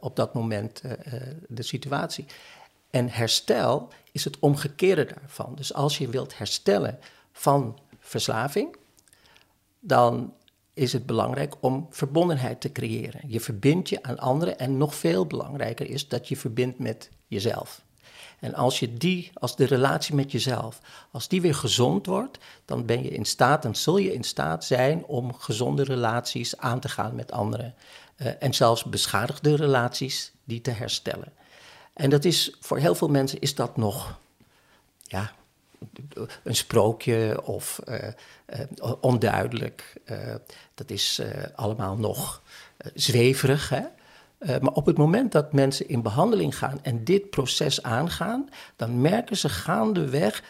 op 0.00 0.16
dat 0.16 0.34
moment 0.34 0.82
de 1.48 1.62
situatie. 1.62 2.26
En 2.90 3.08
herstel 3.08 3.88
is 4.12 4.24
het 4.24 4.38
omgekeerde 4.38 5.04
daarvan. 5.04 5.54
Dus 5.54 5.74
als 5.74 5.98
je 5.98 6.08
wilt 6.08 6.38
herstellen 6.38 6.98
van 7.32 7.78
verslaving, 7.98 8.76
dan 9.80 10.34
is 10.74 10.92
het 10.92 11.06
belangrijk 11.06 11.54
om 11.60 11.86
verbondenheid 11.90 12.60
te 12.60 12.72
creëren. 12.72 13.20
Je 13.26 13.40
verbindt 13.40 13.88
je 13.88 14.02
aan 14.02 14.18
anderen 14.18 14.58
en 14.58 14.76
nog 14.76 14.94
veel 14.94 15.26
belangrijker 15.26 15.90
is 15.90 16.08
dat 16.08 16.28
je 16.28 16.36
verbindt 16.36 16.78
met 16.78 17.10
jezelf. 17.26 17.82
En 18.40 18.54
als 18.54 18.80
je 18.80 18.94
die, 18.94 19.30
als 19.34 19.56
de 19.56 19.64
relatie 19.64 20.14
met 20.14 20.32
jezelf, 20.32 20.80
als 21.10 21.28
die 21.28 21.40
weer 21.40 21.54
gezond 21.54 22.06
wordt, 22.06 22.38
dan 22.64 22.86
ben 22.86 23.02
je 23.02 23.10
in 23.10 23.24
staat, 23.24 23.62
dan 23.62 23.74
zul 23.74 23.96
je 23.96 24.12
in 24.12 24.24
staat 24.24 24.64
zijn 24.64 25.04
om 25.04 25.34
gezonde 25.34 25.84
relaties 25.84 26.56
aan 26.56 26.80
te 26.80 26.88
gaan 26.88 27.14
met 27.14 27.32
anderen. 27.32 27.74
Uh, 28.16 28.28
en 28.38 28.54
zelfs 28.54 28.84
beschadigde 28.84 29.56
relaties 29.56 30.32
die 30.44 30.60
te 30.60 30.70
herstellen. 30.70 31.32
En 31.92 32.10
dat 32.10 32.24
is 32.24 32.56
voor 32.60 32.78
heel 32.78 32.94
veel 32.94 33.08
mensen 33.08 33.40
is 33.40 33.54
dat 33.54 33.76
nog, 33.76 34.18
ja, 35.02 35.32
een 36.42 36.56
sprookje 36.56 37.42
of 37.44 37.80
uh, 37.88 37.98
uh, 38.82 38.92
onduidelijk. 39.00 39.94
Uh, 40.04 40.34
dat 40.74 40.90
is 40.90 41.22
allemaal 41.54 41.96
nog 41.96 42.42
zweverig. 42.94 43.68
Hè? 43.68 43.82
maar 44.38 44.72
op 44.72 44.86
het 44.86 44.96
moment 44.96 45.32
dat 45.32 45.52
mensen 45.52 45.88
in 45.88 46.02
behandeling 46.02 46.58
gaan 46.58 46.78
en 46.82 47.04
dit 47.04 47.30
proces 47.30 47.82
aangaan, 47.82 48.48
dan 48.76 49.00
merken 49.00 49.36
ze 49.36 49.48
gaandeweg 49.48 50.42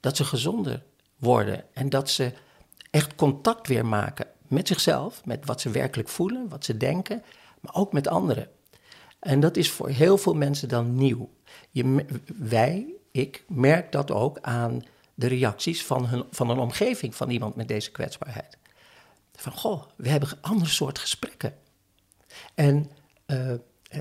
dat 0.00 0.16
ze 0.16 0.24
gezonder 0.24 0.82
worden 1.16 1.64
en 1.72 1.88
dat 1.88 2.10
ze 2.10 2.32
echt 2.90 3.14
contact 3.14 3.68
weer 3.68 3.86
maken 3.86 4.26
met 4.48 4.68
zichzelf, 4.68 5.24
met 5.24 5.46
wat 5.46 5.60
ze 5.60 5.70
werkelijk 5.70 6.08
voelen, 6.08 6.48
wat 6.48 6.64
ze 6.64 6.76
denken, 6.76 7.22
maar 7.60 7.74
ook 7.74 7.92
met 7.92 8.08
anderen. 8.08 8.48
En 9.18 9.40
dat 9.40 9.56
is 9.56 9.70
voor 9.70 9.88
heel 9.88 10.18
veel 10.18 10.34
mensen 10.34 10.68
dan 10.68 10.94
nieuw. 10.94 11.30
Je, 11.70 12.04
wij 12.36 12.95
ik 13.20 13.44
merk 13.48 13.92
dat 13.92 14.10
ook 14.10 14.38
aan 14.40 14.82
de 15.14 15.26
reacties 15.26 15.84
van, 15.84 16.06
hun, 16.06 16.24
van 16.30 16.50
een 16.50 16.58
omgeving 16.58 17.14
van 17.14 17.30
iemand 17.30 17.56
met 17.56 17.68
deze 17.68 17.90
kwetsbaarheid. 17.90 18.58
Van, 19.34 19.52
goh, 19.52 19.82
we 19.96 20.08
hebben 20.08 20.28
een 20.30 20.40
ander 20.40 20.68
soort 20.68 20.98
gesprekken. 20.98 21.54
En 22.54 22.90
uh, 23.26 23.52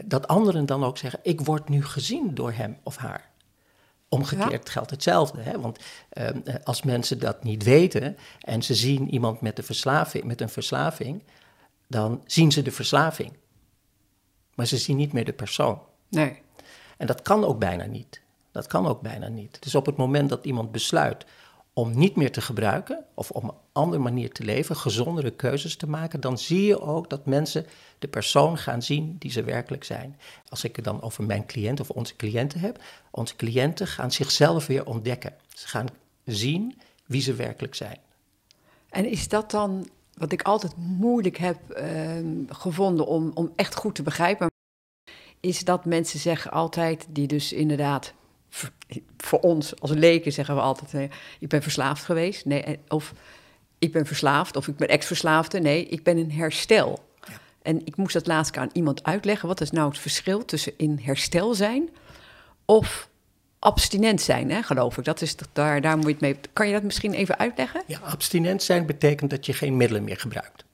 dat 0.06 0.28
anderen 0.28 0.66
dan 0.66 0.84
ook 0.84 0.98
zeggen, 0.98 1.20
ik 1.24 1.42
word 1.42 1.70
nu 1.70 1.86
gezien 1.86 2.34
door 2.34 2.52
hem 2.52 2.78
of 2.84 2.96
haar. 2.96 3.30
Omgekeerd 4.10 4.70
geldt 4.70 4.90
hetzelfde. 4.90 5.42
Hè? 5.42 5.60
Want 5.60 5.80
uh, 6.14 6.30
als 6.64 6.84
mensen 6.84 7.20
dat 7.20 7.44
niet 7.44 7.64
weten 7.64 8.18
en 8.40 8.64
ze 8.64 8.76
zien 8.76 9.10
iemand 9.10 9.42
met, 9.42 9.56
de 9.56 9.64
verslaving, 9.64 10.24
met 10.24 10.42
een 10.42 10.50
verslaving, 10.50 11.24
dan 11.88 12.22
zien 12.26 12.52
ze 12.52 12.62
de 12.62 12.72
verslaving. 12.72 13.34
Maar 14.56 14.66
ze 14.66 14.78
zien 14.78 14.98
niet 14.98 15.14
meer 15.14 15.26
de 15.26 15.34
persoon. 15.34 15.82
Nee. 16.10 16.42
En 16.98 17.08
dat 17.08 17.22
kan 17.22 17.44
ook 17.44 17.60
bijna 17.60 17.86
niet. 17.86 18.22
Dat 18.56 18.68
kan 18.68 18.88
ook 18.88 19.02
bijna 19.02 19.28
niet. 19.28 19.58
Dus 19.60 19.76
op 19.76 19.86
het 19.86 19.98
moment 19.98 20.30
dat 20.30 20.46
iemand 20.46 20.72
besluit 20.72 21.26
om 21.74 21.98
niet 21.98 22.16
meer 22.16 22.32
te 22.32 22.42
gebruiken 22.42 23.06
of 23.14 23.32
op 23.32 23.44
een 23.44 23.54
andere 23.72 24.02
manier 24.02 24.32
te 24.32 24.44
leven, 24.44 24.76
gezondere 24.76 25.32
keuzes 25.32 25.76
te 25.76 25.88
maken, 25.88 26.20
dan 26.20 26.38
zie 26.38 26.66
je 26.66 26.82
ook 26.82 27.10
dat 27.10 27.26
mensen 27.26 27.66
de 28.00 28.08
persoon 28.08 28.58
gaan 28.58 28.82
zien 28.82 29.16
die 29.20 29.32
ze 29.32 29.44
werkelijk 29.44 29.84
zijn. 29.84 30.20
Als 30.50 30.64
ik 30.64 30.76
het 30.76 30.86
dan 30.86 31.02
over 31.02 31.24
mijn 31.24 31.46
cliënt 31.46 31.80
of 31.80 31.90
onze 31.90 32.16
cliënten 32.16 32.60
heb, 32.60 32.84
onze 33.12 33.36
cliënten 33.36 33.88
gaan 33.88 34.12
zichzelf 34.12 34.68
weer 34.68 34.86
ontdekken. 34.86 35.34
Ze 35.54 35.68
gaan 35.68 35.88
zien 36.26 36.82
wie 37.06 37.22
ze 37.22 37.34
werkelijk 37.34 37.76
zijn. 37.76 38.00
En 38.90 39.06
is 39.10 39.28
dat 39.28 39.52
dan 39.52 39.90
wat 40.14 40.32
ik 40.32 40.42
altijd 40.42 40.78
moeilijk 40.78 41.38
heb 41.38 41.58
uh, 41.70 41.86
gevonden 42.48 43.08
om, 43.08 43.32
om 43.34 43.52
echt 43.56 43.76
goed 43.76 43.96
te 43.96 44.04
begrijpen? 44.04 44.52
Is 45.40 45.64
dat 45.64 45.86
mensen 45.86 46.20
zeggen 46.20 46.52
altijd, 46.52 47.06
die 47.10 47.28
dus 47.28 47.54
inderdaad 47.54 48.14
voor 49.18 49.40
ons 49.40 49.80
als 49.80 49.92
leken 49.92 50.32
zeggen 50.32 50.56
we 50.56 50.62
altijd: 50.62 50.94
uh, 50.94 51.02
ik 51.40 51.48
ben 51.48 51.62
verslaafd 51.62 52.04
geweest. 52.04 52.46
Nee, 52.46 52.80
of 52.88 53.14
ik 53.80 53.92
ben 53.92 54.06
verslaafd, 54.06 54.56
of 54.56 54.68
ik 54.68 54.78
ben 54.78 54.88
ex-verslaafde. 54.88 55.60
Nee, 55.60 55.86
ik 55.86 56.04
ben 56.04 56.18
in 56.18 56.30
herstel. 56.30 57.04
En 57.62 57.86
ik 57.86 57.96
moest 57.96 58.14
dat 58.14 58.28
laatst 58.28 58.58
aan 58.58 58.70
iemand 58.74 59.04
uitleggen. 59.04 59.48
Wat 59.48 59.62
is 59.62 59.72
nou 59.72 59.90
het 59.90 60.00
verschil 60.00 60.46
tussen 60.46 60.74
in 60.78 61.00
herstel 61.04 61.54
zijn 61.54 61.90
of 62.66 63.10
abstinent 63.60 64.22
zijn, 64.22 64.52
hè, 64.52 64.64
geloof 64.64 64.98
ik. 64.98 65.04
Dat 65.04 65.22
is, 65.22 65.36
daar, 65.54 65.82
daar 65.82 65.96
moet 65.98 66.06
je 66.06 66.12
het 66.12 66.22
mee. 66.22 66.38
Kan 66.54 66.68
je 66.68 66.74
dat 66.74 66.84
misschien 66.84 67.14
even 67.14 67.38
uitleggen? 67.38 67.84
Ja, 67.88 68.00
abstinent 68.00 68.64
zijn 68.64 68.86
betekent 68.86 69.30
dat 69.30 69.46
je 69.46 69.54
geen 69.54 69.78
middelen 69.78 70.04
meer 70.04 70.18
gebruikt. 70.18 70.66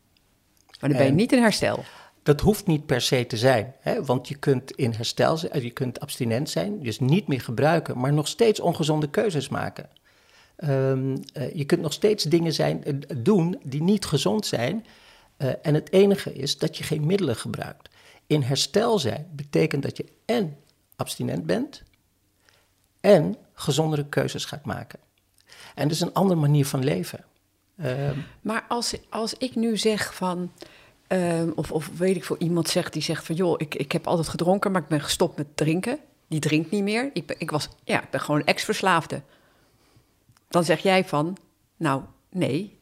Maar 0.80 0.90
dan 0.90 0.98
ben 0.98 1.08
je 1.08 1.14
niet 1.14 1.32
in 1.32 1.42
herstel. 1.42 1.84
Dat 2.24 2.42
hoeft 2.42 2.68
niet 2.68 2.86
per 2.86 3.02
se 3.02 3.28
te 3.28 3.38
zijn, 3.38 3.74
hè? 3.80 4.04
want 4.04 4.28
je 4.28 4.36
kunt 4.36 4.72
in 4.72 4.92
herstel 4.92 5.38
zijn, 5.38 5.52
eh, 5.52 5.64
je 5.64 5.72
kunt 5.72 6.00
abstinent 6.00 6.50
zijn, 6.50 6.84
dus 6.84 7.00
niet 7.00 7.28
meer 7.28 7.42
gebruiken, 7.42 7.98
maar 7.98 8.14
nog 8.14 8.28
steeds 8.28 8.60
ongezonde 8.60 9.10
keuzes 9.10 9.50
maken. 9.50 9.90
Um, 10.64 11.14
uh, 11.34 11.54
je 11.54 11.66
kunt 11.66 11.82
nog 11.82 11.94
steeds 11.94 12.24
dingen 12.24 12.54
zijn, 12.54 12.84
uh, 12.88 12.96
doen 13.18 13.60
die 13.64 13.84
niet 13.84 14.06
gezond 14.06 14.46
zijn. 14.46 14.86
En 15.62 15.74
het 15.74 15.92
enige 15.92 16.34
is 16.34 16.58
dat 16.58 16.78
je 16.78 16.84
geen 16.84 17.06
middelen 17.06 17.36
gebruikt. 17.36 17.90
In 18.28 18.42
herstel 18.42 19.00
zijn 19.00 19.28
betekent 19.32 19.84
dat 19.84 19.98
je 19.98 20.06
en 20.26 20.58
abstinent 20.96 21.46
bent 21.46 21.84
en 23.00 23.36
gezondere 23.54 24.06
keuzes 24.06 24.46
gaat 24.46 24.66
maken. 24.66 25.00
En 25.76 25.84
dat 25.84 25.92
is 25.92 26.02
een 26.02 26.14
andere 26.14 26.40
manier 26.40 26.66
van 26.66 26.84
leven. 26.84 27.26
Ehm, 27.78 28.18
maar 28.42 28.66
als, 28.68 28.96
als 29.10 29.34
ik 29.34 29.56
nu 29.56 29.78
zeg 29.78 30.16
van, 30.16 30.52
uh, 31.14 31.44
of, 31.56 31.72
of 31.72 31.90
weet 31.98 32.16
ik 32.16 32.24
voor 32.24 32.38
iemand 32.40 32.70
zegt 32.70 32.94
die 32.94 33.02
zegt 33.02 33.26
van 33.26 33.36
joh, 33.36 33.56
ik, 33.58 33.76
ik 33.76 33.92
heb 33.92 34.08
altijd 34.08 34.28
gedronken, 34.28 34.72
maar 34.72 34.82
ik 34.82 34.88
ben 34.88 35.02
gestopt 35.02 35.38
met 35.38 35.58
drinken. 35.58 36.00
Die 36.28 36.40
drinkt 36.40 36.72
niet 36.72 36.84
meer. 36.84 37.10
Ik 37.14 37.36
ik 37.38 37.52
was, 37.52 37.70
ja, 37.84 38.04
ik 38.04 38.10
ben 38.10 38.22
gewoon 38.22 38.44
ex-verslaafde. 38.44 39.22
Dan 40.48 40.64
zeg 40.64 40.80
jij 40.80 41.06
van, 41.06 41.38
nou, 41.78 42.02
nee. 42.30 42.78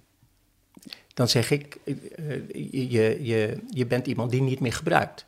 Dan 1.13 1.27
zeg 1.27 1.51
ik, 1.51 1.77
uh, 1.83 1.95
je, 2.89 3.23
je, 3.25 3.61
je 3.69 3.85
bent 3.85 4.07
iemand 4.07 4.31
die 4.31 4.41
niet 4.41 4.59
meer 4.59 4.73
gebruikt. 4.73 5.25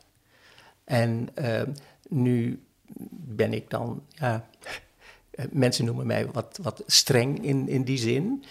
En 0.84 1.28
uh, 1.34 1.62
nu 2.08 2.62
ben 3.10 3.52
ik 3.52 3.70
dan, 3.70 4.02
ja, 4.08 4.48
mensen 5.50 5.84
noemen 5.84 6.06
mij 6.06 6.26
wat, 6.26 6.58
wat 6.62 6.82
streng 6.86 7.44
in, 7.44 7.68
in 7.68 7.82
die 7.82 7.98
zin. 7.98 8.44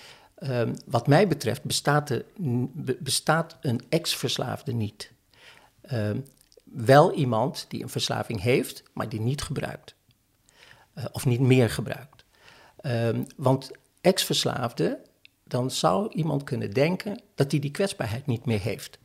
Um, 0.49 0.75
wat 0.85 1.07
mij 1.07 1.27
betreft 1.27 1.63
bestaat, 1.63 2.07
de, 2.07 2.25
bestaat 2.99 3.57
een 3.61 3.81
ex-verslaafde 3.89 4.73
niet. 4.73 5.11
Um, 5.91 6.25
wel 6.63 7.13
iemand 7.13 7.65
die 7.67 7.83
een 7.83 7.89
verslaving 7.89 8.41
heeft, 8.41 8.83
maar 8.93 9.09
die 9.09 9.19
niet 9.19 9.41
gebruikt. 9.41 9.95
Uh, 10.95 11.05
of 11.11 11.25
niet 11.25 11.39
meer 11.39 11.69
gebruikt. 11.69 12.25
Um, 12.81 13.25
want 13.35 13.71
ex-verslaafde, 14.01 14.99
dan 15.43 15.71
zou 15.71 16.13
iemand 16.13 16.43
kunnen 16.43 16.71
denken 16.71 17.21
dat 17.35 17.51
hij 17.51 17.59
die 17.59 17.71
kwetsbaarheid 17.71 18.25
niet 18.25 18.45
meer 18.45 18.61
heeft. 18.61 18.99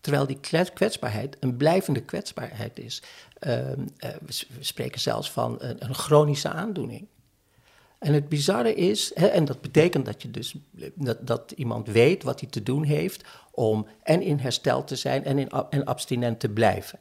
Terwijl 0.00 0.26
die 0.26 0.40
kwetsbaarheid 0.74 1.36
een 1.40 1.56
blijvende 1.56 2.02
kwetsbaarheid 2.02 2.78
is. 2.78 3.02
Uh, 3.40 3.52
we 3.96 4.60
spreken 4.60 5.00
zelfs 5.00 5.30
van 5.30 5.56
een 5.60 5.94
chronische 5.94 6.48
aandoening. 6.48 7.08
En 7.98 8.12
het 8.12 8.28
bizarre 8.28 8.74
is, 8.74 9.10
hè, 9.14 9.26
en 9.26 9.44
dat 9.44 9.60
betekent 9.60 10.06
dat, 10.06 10.22
je 10.22 10.30
dus, 10.30 10.54
dat, 10.94 11.26
dat 11.26 11.52
iemand 11.56 11.86
weet 11.88 12.22
wat 12.22 12.40
hij 12.40 12.48
te 12.48 12.62
doen 12.62 12.82
heeft 12.82 13.24
om 13.50 13.86
en 14.02 14.22
in 14.22 14.38
herstel 14.38 14.84
te 14.84 14.96
zijn 14.96 15.24
en, 15.24 15.38
in, 15.38 15.48
en 15.70 15.84
abstinent 15.84 16.40
te 16.40 16.48
blijven. 16.48 16.98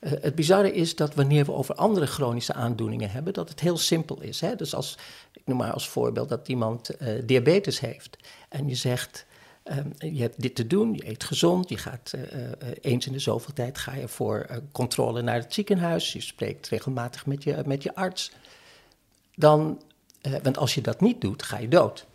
Uh, 0.00 0.12
het 0.20 0.34
bizarre 0.34 0.72
is 0.72 0.96
dat 0.96 1.14
wanneer 1.14 1.44
we 1.44 1.52
over 1.52 1.74
andere 1.74 2.06
chronische 2.06 2.52
aandoeningen 2.52 3.10
hebben, 3.10 3.32
dat 3.32 3.48
het 3.48 3.60
heel 3.60 3.76
simpel 3.76 4.20
is. 4.20 4.40
Hè? 4.40 4.56
Dus 4.56 4.74
als, 4.74 4.98
ik 5.32 5.42
noem 5.44 5.56
maar 5.56 5.72
als 5.72 5.88
voorbeeld 5.88 6.28
dat 6.28 6.48
iemand 6.48 6.90
uh, 6.90 7.08
diabetes 7.24 7.80
heeft 7.80 8.16
en 8.48 8.68
je 8.68 8.74
zegt, 8.74 9.26
um, 9.64 9.92
je 10.12 10.20
hebt 10.20 10.42
dit 10.42 10.54
te 10.54 10.66
doen, 10.66 10.94
je 10.94 11.08
eet 11.08 11.24
gezond, 11.24 11.68
je 11.68 11.76
gaat 11.76 12.12
uh, 12.14 12.22
eens 12.80 13.06
in 13.06 13.12
de 13.12 13.18
zoveel 13.18 13.54
tijd 13.54 13.78
ga 13.78 13.94
je 13.94 14.08
voor 14.08 14.62
controle 14.72 15.22
naar 15.22 15.40
het 15.40 15.54
ziekenhuis, 15.54 16.12
je 16.12 16.20
spreekt 16.20 16.68
regelmatig 16.68 17.26
met 17.26 17.42
je, 17.42 17.62
met 17.66 17.82
je 17.82 17.94
arts, 17.94 18.32
dan 19.34 19.82
uh, 20.22 20.34
want 20.42 20.58
als 20.58 20.74
je 20.74 20.80
dat 20.80 21.00
niet 21.00 21.20
doet, 21.20 21.42
ga 21.42 21.58
je 21.58 21.68
dood. 21.68 22.06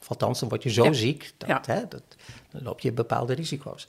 Of 0.00 0.08
althans, 0.08 0.40
dan 0.40 0.48
word 0.48 0.62
je 0.62 0.70
zo 0.70 0.84
ja. 0.84 0.92
ziek, 0.92 1.32
dat, 1.36 1.48
ja. 1.48 1.62
hè, 1.64 1.88
dat, 1.88 2.02
dan 2.50 2.62
loop 2.62 2.80
je 2.80 2.92
bepaalde 2.92 3.34
risico's. 3.34 3.88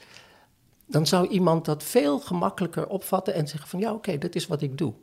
Dan 0.86 1.08
zou 1.08 1.28
iemand 1.28 1.66
dat 1.66 1.84
veel 1.84 2.20
gemakkelijker 2.20 2.88
opvatten 2.88 3.34
en 3.34 3.48
zeggen 3.48 3.70
van 3.70 3.80
ja, 3.80 3.88
oké, 3.88 3.98
okay, 3.98 4.18
dit 4.18 4.36
is 4.36 4.48
wat 4.48 4.62
ik 4.62 4.78
doe. 4.78 4.94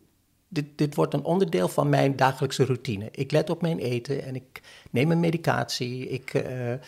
Dit, 0.48 0.78
dit 0.78 0.94
wordt 0.94 1.14
een 1.14 1.24
onderdeel 1.24 1.68
van 1.68 1.88
mijn 1.88 2.16
dagelijkse 2.16 2.64
routine. 2.64 3.08
Ik 3.10 3.30
let 3.30 3.50
op 3.50 3.62
mijn 3.62 3.78
eten 3.78 4.22
en 4.22 4.34
ik 4.34 4.62
neem 4.90 5.10
een 5.10 5.20
medicatie, 5.20 6.08
ik 6.08 6.34
uh, 6.34 6.72
uh, 6.72 6.78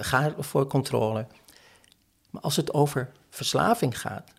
ga 0.00 0.34
voor 0.38 0.66
controle. 0.66 1.26
Maar 2.30 2.42
als 2.42 2.56
het 2.56 2.74
over 2.74 3.12
verslaving 3.30 4.00
gaat 4.00 4.30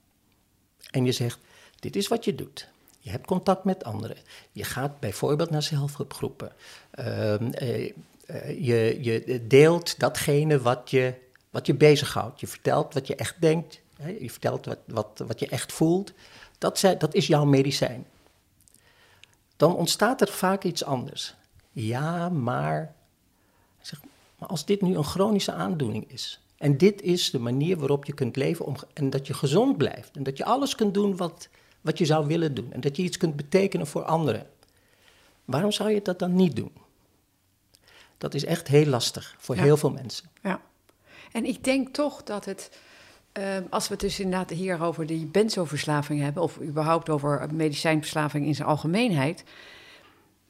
en 0.92 1.06
je 1.06 1.12
zegt, 1.12 1.40
dit 1.80 1.96
is 1.96 2.08
wat 2.08 2.26
je 2.26 2.36
doet, 2.36 2.70
je 3.04 3.10
hebt 3.10 3.26
contact 3.26 3.64
met 3.64 3.84
anderen. 3.84 4.18
Je 4.52 4.64
gaat 4.64 5.00
bijvoorbeeld 5.00 5.50
naar 5.50 5.64
zelfhulpgroepen. 5.64 6.52
Uh, 7.00 7.40
uh, 7.40 7.94
je, 8.66 8.98
je, 9.02 9.48
deelt 9.48 10.00
datgene 10.00 10.62
wat 10.62 10.90
je, 10.90 11.14
wat 11.50 11.66
je 11.66 11.74
bezighoudt. 11.74 12.40
Je 12.40 12.48
vertelt 12.48 12.94
wat 12.94 13.08
je 13.08 13.16
echt 13.16 13.42
denkt. 13.42 13.80
Hè? 13.96 14.10
Je 14.20 14.30
vertelt 14.30 14.66
wat, 14.66 14.78
wat, 14.86 15.24
wat 15.28 15.40
je 15.40 15.48
echt 15.48 15.72
voelt. 15.72 16.14
Dat, 16.58 16.80
zijn, 16.80 16.98
dat 16.98 17.14
is 17.14 17.28
jouw 17.28 17.46
medicijn. 17.46 18.06
Dan 19.58 19.76
ontstaat 19.76 20.22
er 20.22 20.32
vaak 20.32 20.64
iets 20.64 20.84
anders. 20.84 21.36
Ja, 21.72 22.30
maar, 22.30 22.96
zeg, 23.82 24.02
maar 24.38 24.50
als 24.50 24.66
dit 24.66 24.82
nu 24.82 24.96
een 24.96 25.04
chronische 25.04 25.52
aandoening 25.52 26.12
is. 26.12 26.42
En 26.58 26.78
dit 26.78 27.02
is 27.02 27.32
de 27.32 27.40
manier 27.40 27.78
waarop 27.78 28.06
je 28.06 28.14
kunt 28.14 28.36
leven 28.36 28.66
om, 28.66 28.76
en 28.94 29.10
dat 29.10 29.28
je 29.28 29.34
gezond 29.34 29.78
blijft. 29.78 30.16
En 30.16 30.24
dat 30.24 30.38
je 30.38 30.46
alles 30.46 30.76
kunt 30.76 30.94
doen 30.94 31.18
wat, 31.18 31.50
wat 31.84 31.98
je 31.98 32.06
zou 32.06 32.28
willen 32.28 32.54
doen 32.54 32.72
en 32.72 32.82
dat 32.82 32.98
je 32.98 33.04
iets 33.04 33.18
kunt 33.18 33.36
betekenen 33.36 33.88
voor 33.88 34.04
anderen. 34.04 34.48
Waarom 35.46 35.72
zou 35.72 35.92
je 35.92 36.02
dat 36.02 36.20
dan 36.20 36.36
niet 36.36 36.56
doen? 36.56 36.72
Dat 38.18 38.34
is 38.34 38.46
echt 38.46 38.68
heel 38.68 38.86
lastig 38.86 39.36
voor 39.38 39.56
ja. 39.56 39.62
heel 39.62 39.78
veel 39.78 39.92
mensen. 39.92 40.26
Ja, 40.42 40.62
en 41.32 41.46
ik 41.46 41.64
denk 41.64 41.94
toch 41.94 42.24
dat 42.24 42.46
het, 42.46 42.78
uh, 43.38 43.46
als 43.70 43.88
we 43.88 43.94
het 43.94 44.02
dus 44.02 44.20
inderdaad 44.20 44.50
hier 44.50 44.82
over 44.82 45.06
die 45.06 45.26
benzoverslaving 45.26 46.22
hebben, 46.22 46.44
of 46.44 46.62
überhaupt 46.62 47.10
over 47.10 47.48
medicijnverslaving 47.54 48.46
in 48.46 48.56
zijn 48.56 48.68
algemeenheid, 48.68 49.44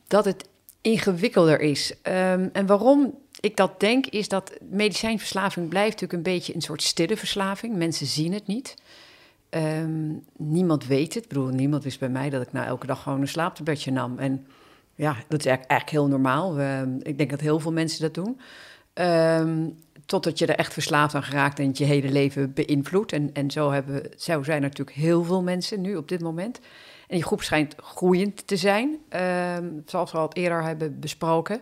dat 0.07 0.25
het 0.25 0.47
ingewikkelder 0.81 1.59
is. 1.59 1.91
Um, 1.91 2.49
en 2.53 2.65
waarom 2.65 3.17
ik 3.39 3.57
dat 3.57 3.79
denk, 3.79 4.05
is 4.05 4.27
dat 4.27 4.53
medicijnverslaving 4.69 5.69
blijft 5.69 6.01
natuurlijk 6.01 6.13
een 6.13 6.33
beetje 6.33 6.55
een 6.55 6.61
soort 6.61 6.83
stille 6.83 7.17
verslaving. 7.17 7.75
Mensen 7.75 8.07
zien 8.07 8.33
het 8.33 8.47
niet. 8.47 8.75
Um, 9.55 10.23
niemand 10.37 10.85
weet 10.85 11.13
het. 11.13 11.23
Ik 11.23 11.29
bedoel, 11.29 11.47
niemand 11.47 11.83
wist 11.83 11.99
bij 11.99 12.09
mij 12.09 12.29
dat 12.29 12.41
ik 12.41 12.51
nou 12.51 12.67
elke 12.67 12.85
dag 12.87 13.03
gewoon 13.03 13.21
een 13.21 13.27
slaaptabletje 13.27 13.91
nam. 13.91 14.19
En 14.19 14.47
ja, 14.95 15.15
dat 15.27 15.39
is 15.39 15.45
eigenlijk 15.45 15.89
heel 15.89 16.07
normaal. 16.07 16.59
Ik 16.99 17.17
denk 17.17 17.29
dat 17.29 17.39
heel 17.39 17.59
veel 17.59 17.71
mensen 17.71 18.01
dat 18.01 18.13
doen. 18.13 18.39
Um, 18.93 19.75
totdat 20.05 20.39
je 20.39 20.45
er 20.45 20.55
echt 20.55 20.73
verslaafd 20.73 21.15
aan 21.15 21.23
geraakt 21.23 21.59
en 21.59 21.67
het 21.67 21.77
je 21.77 21.85
hele 21.85 22.11
leven 22.11 22.53
beïnvloedt. 22.53 23.11
En, 23.11 23.29
en 23.33 23.51
zo, 23.51 23.71
hebben, 23.71 24.11
zo 24.17 24.43
zijn 24.43 24.61
natuurlijk 24.61 24.97
heel 24.97 25.23
veel 25.23 25.43
mensen 25.43 25.81
nu 25.81 25.95
op 25.95 26.07
dit 26.07 26.21
moment. 26.21 26.59
En 27.07 27.15
die 27.15 27.23
groep 27.23 27.41
schijnt 27.41 27.75
groeiend 27.77 28.47
te 28.47 28.57
zijn, 28.57 28.97
um, 29.57 29.83
zoals 29.85 30.11
we 30.11 30.17
al 30.17 30.33
eerder 30.33 30.63
hebben 30.63 30.99
besproken. 30.99 31.61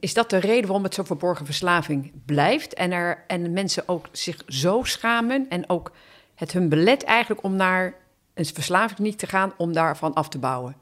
Is 0.00 0.14
dat 0.14 0.30
de 0.30 0.38
reden 0.38 0.64
waarom 0.64 0.82
het 0.82 0.94
zo'n 0.94 1.06
verborgen 1.06 1.46
verslaving 1.46 2.12
blijft? 2.26 2.74
En, 2.74 2.92
er, 2.92 3.24
en 3.26 3.52
mensen 3.52 3.82
ook 3.86 4.08
zich 4.12 4.42
zo 4.46 4.82
schamen 4.82 5.46
en 5.48 5.68
ook 5.68 5.92
het 6.38 6.52
hun 6.52 6.68
belet 6.68 7.02
eigenlijk 7.02 7.42
om 7.42 7.56
naar 7.56 7.94
een 8.34 8.46
verslaving 8.46 8.98
niet 8.98 9.18
te 9.18 9.26
gaan, 9.26 9.52
om 9.56 9.72
daarvan 9.72 10.14
af 10.14 10.28
te 10.28 10.38
bouwen? 10.38 10.76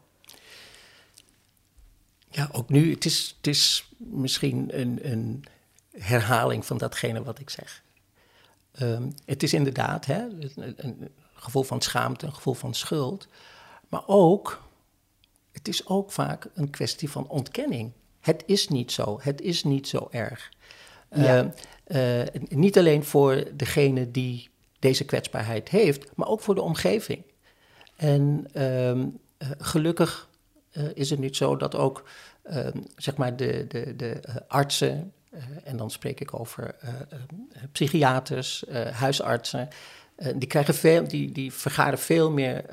Ja, 2.29 2.49
ook 2.53 2.69
nu, 2.69 2.91
het 2.91 3.05
is, 3.05 3.35
het 3.37 3.47
is 3.47 3.91
misschien 3.97 4.81
een, 4.81 4.99
een 5.11 5.45
herhaling 5.91 6.67
van 6.67 6.79
datgene 6.79 7.23
wat 7.23 7.39
ik 7.39 7.51
zeg. 7.51 7.83
Um, 8.81 9.15
het 9.25 9.43
is 9.43 9.53
inderdaad 9.53 10.07
hè, 10.07 10.23
een, 10.23 10.75
een, 10.77 11.09
gevoel 11.35 11.63
van 11.63 11.81
schaamte, 11.81 12.27
een 12.27 12.35
gevoel 12.35 12.55
van 12.55 12.75
schuld. 12.75 13.29
Maar 13.89 14.03
ook, 14.07 14.63
het 15.53 15.69
is 15.69 15.87
ook 15.87 16.13
vaak 16.13 16.49
een 16.55 16.71
kwestie 16.71 17.11
van 17.11 17.29
ontkenning. 17.29 17.93
Het 18.21 18.43
is 18.47 18.69
niet 18.69 18.93
zo, 18.93 19.19
het 19.23 19.41
is 19.41 19.65
niet 19.65 19.89
zo 19.89 20.09
erg. 20.11 20.53
Ja. 21.11 21.53
Uh, 21.87 22.23
uh, 22.23 22.27
niet 22.49 22.79
alleen 22.79 23.05
voor 23.05 23.45
degene 23.55 24.11
die 24.11 24.51
deze 24.79 25.05
kwetsbaarheid 25.05 25.69
heeft, 25.69 26.17
maar 26.17 26.29
ook 26.29 26.41
voor 26.41 26.55
de 26.55 26.63
omgeving. 26.63 27.23
En 27.97 28.47
um, 28.63 29.19
uh, 29.39 29.49
gelukkig 29.59 30.29
uh, 30.73 30.85
is 30.95 31.11
het 31.11 31.19
niet 31.19 31.37
zo 31.37 31.57
dat 31.57 31.75
ook 31.75 32.09
um, 32.45 32.85
zeg 32.97 33.17
maar 33.17 33.37
de, 33.37 33.65
de, 33.69 33.97
de 33.97 34.23
uh, 34.29 34.35
artsen, 34.49 35.13
en 35.65 35.77
dan 35.77 35.91
spreek 35.91 36.21
ik 36.21 36.39
over 36.39 36.75
psychiaters, 37.73 38.65
huisartsen, 38.93 39.69
die, 40.37 40.49
krijgen 40.49 40.75
veel, 40.75 41.09
die, 41.09 41.33
die 41.33 41.53
vergaren 41.53 41.99
veel 41.99 42.31
meer 42.31 42.65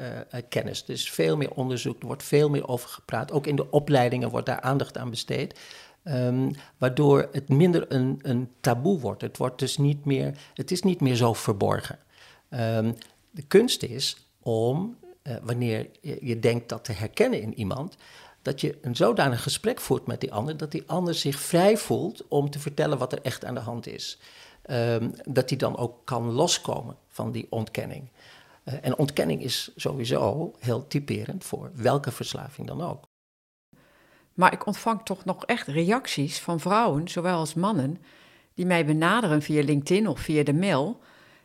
kennis. 0.49 0.85
Dus 0.85 1.11
veel 1.11 1.37
meer 1.37 1.51
onderzoek, 1.51 2.01
er 2.01 2.07
wordt 2.07 2.23
veel 2.23 2.49
meer 2.49 2.67
over 2.67 2.89
gepraat. 2.89 3.31
Ook 3.31 3.47
in 3.47 3.55
de 3.55 3.71
opleidingen 3.71 4.29
wordt 4.29 4.45
daar 4.45 4.61
aandacht 4.61 4.97
aan 4.97 5.09
besteed. 5.09 5.59
Ehm, 6.03 6.51
waardoor 6.77 7.29
het 7.31 7.49
minder 7.49 7.85
een, 7.91 8.19
een 8.21 8.49
taboe 8.59 8.99
wordt. 8.99 9.21
Het, 9.21 9.37
wordt 9.37 9.59
dus 9.59 9.77
niet 9.77 10.05
meer, 10.05 10.37
het 10.53 10.71
is 10.71 10.81
niet 10.81 11.01
meer 11.01 11.15
zo 11.15 11.33
verborgen. 11.33 11.99
Ehm, 12.49 12.91
de 13.31 13.41
kunst 13.41 13.83
is 13.83 14.27
om, 14.39 14.97
uh, 15.23 15.35
wanneer 15.43 15.89
je, 16.01 16.39
denkt 16.39 16.69
dat 16.69 16.83
te 16.83 16.91
herkennen 16.91 17.41
in 17.41 17.53
iemand, 17.53 17.95
dat 18.41 18.61
je 18.61 18.77
een 18.81 18.95
zodanig 18.95 19.43
gesprek 19.43 19.79
voert 19.81 20.07
met 20.07 20.21
die 20.21 20.33
ander, 20.33 20.57
dat 20.57 20.71
die 20.71 20.83
ander 20.85 21.15
zich 21.15 21.39
vrij 21.39 21.77
voelt 21.77 22.27
om 22.27 22.49
te 22.49 22.59
vertellen 22.59 22.97
wat 22.97 23.11
er 23.11 23.21
echt 23.21 23.45
aan 23.45 23.53
de 23.53 23.59
hand 23.59 23.87
is. 23.87 24.17
Ehm, 24.61 25.09
dat 25.23 25.49
hij 25.49 25.57
dan 25.57 25.77
ook 25.77 25.95
kan 26.03 26.31
loskomen 26.31 26.95
van 27.07 27.31
die 27.31 27.47
ontkenning. 27.49 28.09
Uh, 28.63 28.73
en 28.81 28.97
ontkenning 28.97 29.43
is 29.43 29.71
sowieso 29.75 30.53
heel 30.59 30.87
typerend 30.87 31.43
voor 31.43 31.71
welke 31.73 32.11
verslaving 32.11 32.67
dan 32.67 32.81
ook. 32.81 33.11
Maar 34.33 34.53
ik 34.53 34.65
ontvang 34.65 35.01
toch 35.03 35.25
nog 35.25 35.45
echt 35.45 35.67
reacties 35.67 36.39
van 36.39 36.59
vrouwen, 36.59 37.07
zowel 37.07 37.37
als 37.37 37.53
mannen, 37.53 37.97
die 38.53 38.65
mij 38.65 38.85
benaderen 38.85 39.41
via 39.41 39.63
LinkedIn 39.63 40.07
of 40.07 40.19
via 40.19 40.43
de 40.43 40.53
mail, 40.53 41.01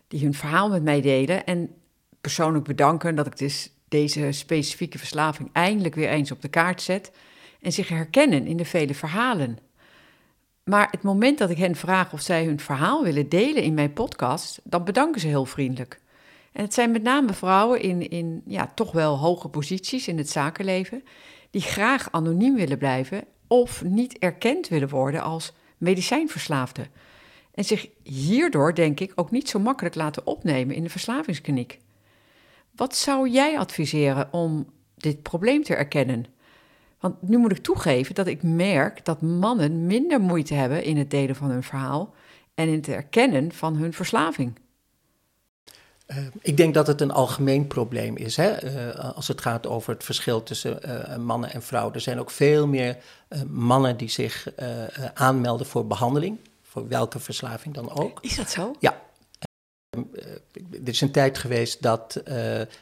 die 0.09 0.23
hun 0.23 0.35
verhaal 0.35 0.69
met 0.69 0.83
mij 0.83 1.01
delen 1.01 1.47
en 1.47 1.75
persoonlijk 2.21 2.65
bedanken 2.65 3.15
dat 3.15 3.27
ik 3.27 3.39
dus 3.39 3.73
deze 3.89 4.33
specifieke 4.33 4.99
verslaving 4.99 5.51
eindelijk 5.53 5.95
weer 5.95 6.09
eens 6.09 6.31
op 6.31 6.43
de 6.43 6.49
kaart 6.49 6.83
zet 6.83 7.13
en 7.61 7.73
zich 7.73 7.89
herkennen 7.89 8.47
in 8.47 8.57
de 8.57 8.65
vele 8.65 8.95
verhalen. 8.95 9.59
Maar 10.65 10.89
het 10.91 11.03
moment 11.03 11.39
dat 11.39 11.51
ik 11.51 11.59
hen 11.59 11.77
vraag 11.77 12.13
of 12.13 12.21
zij 12.21 12.45
hun 12.45 12.61
verhaal 12.61 13.03
willen 13.03 13.29
delen 13.29 13.63
in 13.63 13.75
mijn 13.75 13.93
podcast, 13.93 14.61
dan 14.65 14.85
bedanken 14.85 15.21
ze 15.21 15.27
heel 15.27 15.45
vriendelijk. 15.45 16.01
En 16.53 16.63
het 16.63 16.75
zijn 16.75 16.91
met 16.91 17.03
name 17.03 17.33
vrouwen 17.33 17.81
in, 17.81 18.11
in 18.11 18.43
ja, 18.47 18.73
toch 18.75 18.93
wel 18.93 19.19
hoge 19.19 19.49
posities 19.49 20.09
in 20.09 20.19
het 20.19 20.31
zakenleven, 20.31 21.03
die 21.51 21.63
graag 21.63 22.13
anoniem 22.13 22.55
willen 22.55 22.79
blijven 22.79 23.25
of 23.47 23.85
niet 23.85 24.19
erkend 24.19 24.69
willen 24.69 24.89
worden 24.89 25.23
als 25.23 25.53
medicijnverslaafde. 25.79 26.87
En 27.55 27.65
zich 27.65 27.89
hierdoor, 28.03 28.75
denk 28.75 29.01
ik, 29.01 29.13
ook 29.15 29.31
niet 29.31 29.49
zo 29.49 29.59
makkelijk 29.59 29.95
laten 29.95 30.27
opnemen 30.27 30.75
in 30.75 30.83
de 30.83 30.91
verslavingskliniek. 30.91 31.79
Wat 32.77 32.97
zou 32.97 33.29
jij 33.29 33.59
adviseren 33.59 34.33
om 34.33 34.67
dit 34.97 35.23
probleem 35.23 35.63
te 35.63 35.75
erkennen? 35.75 36.27
Want 37.01 37.23
nu 37.23 37.39
moet 37.39 37.51
ik 37.51 37.63
toegeven 37.63 38.15
dat 38.15 38.27
ik 38.27 38.43
merk 38.43 39.05
dat 39.05 39.23
mannen 39.23 39.87
minder 39.87 40.21
moeite 40.21 40.55
hebben 40.55 40.85
in 40.85 40.97
het 40.97 41.11
delen 41.11 41.37
van 41.37 41.51
hun 41.51 41.63
verhaal 41.63 42.15
en 42.55 42.69
in 42.69 42.75
het 42.75 42.89
erkennen 42.89 43.53
van 43.53 43.77
hun 43.77 43.93
verslaving. 43.93 44.59
Uh, 46.09 46.17
ik 46.41 46.57
denk 46.57 46.75
dat 46.75 46.87
het 46.87 47.01
een 47.01 47.11
algemeen 47.11 47.67
probleem 47.67 48.17
is. 48.17 48.37
Hè? 48.37 48.65
Uh, 48.65 49.15
als 49.15 49.29
het 49.29 49.41
gaat 49.41 49.67
over 49.67 49.93
het 49.93 50.05
verschil 50.05 50.43
tussen 50.43 50.79
uh, 50.87 51.17
mannen 51.17 51.53
en 51.53 51.63
vrouwen. 51.63 51.95
Er 51.95 52.01
zijn 52.01 52.21
ook 52.21 52.31
veel 52.31 52.67
meer 52.67 52.97
mannen 53.47 53.97
die 53.97 54.09
zich 54.09 54.47
aanmelden 55.15 55.67
voor 55.67 55.87
behandeling. 55.87 56.39
Voor 56.63 56.89
welke 56.89 57.19
verslaving 57.19 57.75
dan 57.75 57.91
ook. 57.91 58.19
Is 58.21 58.37
dat 58.37 58.51
zo? 58.51 58.75
Ja. 58.79 59.01
er 59.91 60.89
is 60.89 61.01
een 61.01 61.11
tijd 61.11 61.39
geweest 61.39 61.83
dat 61.83 62.13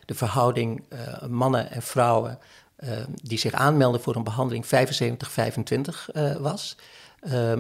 de 0.05 0.15
verhouding 0.15 0.83
mannen 1.29 1.71
en 1.71 1.83
vrouwen 1.83 2.39
die 3.23 3.39
zich 3.39 3.53
aanmelden 3.53 4.01
voor 4.01 4.17
een 4.17 4.25
behandeling 4.25 4.67
75-25 4.67 4.69
was. 6.39 6.77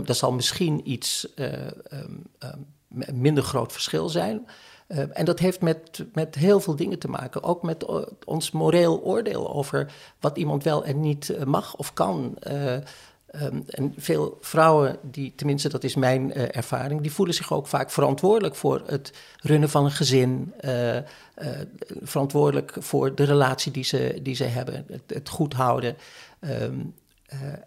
dat 0.04 0.16
zal 0.16 0.32
misschien 0.32 0.90
iets 0.90 1.28
minder 3.12 3.42
groot 3.42 3.72
verschil 3.72 4.08
zijn. 4.08 4.46
Uh, 4.88 4.98
en 5.12 5.24
dat 5.24 5.38
heeft 5.38 5.60
met, 5.60 6.04
met 6.12 6.34
heel 6.34 6.60
veel 6.60 6.76
dingen 6.76 6.98
te 6.98 7.08
maken. 7.08 7.42
Ook 7.42 7.62
met 7.62 7.84
uh, 7.90 7.96
ons 8.24 8.50
moreel 8.50 9.02
oordeel 9.02 9.52
over 9.54 9.92
wat 10.20 10.36
iemand 10.36 10.64
wel 10.64 10.84
en 10.84 11.00
niet 11.00 11.28
uh, 11.28 11.42
mag 11.42 11.76
of 11.76 11.92
kan. 11.92 12.36
Um, 13.42 13.64
en 13.66 13.94
veel 13.96 14.38
vrouwen, 14.40 14.98
die, 15.02 15.32
tenminste 15.36 15.68
dat 15.68 15.84
is 15.84 15.94
mijn 15.94 16.34
ervaring, 16.34 17.00
die 17.00 17.12
voelen 17.12 17.34
zich 17.34 17.52
ook 17.52 17.66
vaak 17.66 17.90
verantwoordelijk 17.90 18.54
voor 18.54 18.82
het 18.86 19.12
runnen 19.40 19.68
van 19.68 19.84
een 19.84 19.90
gezin. 19.90 20.54
verantwoordelijk 22.02 22.76
voor 22.78 23.14
de 23.14 23.24
relatie 23.24 23.72
die 23.72 23.84
ze, 23.84 24.18
die 24.22 24.34
ze 24.34 24.44
hebben, 24.44 24.86
het, 25.06 25.28
goed 25.28 25.52
houden. 25.52 25.96
Um, 26.40 26.94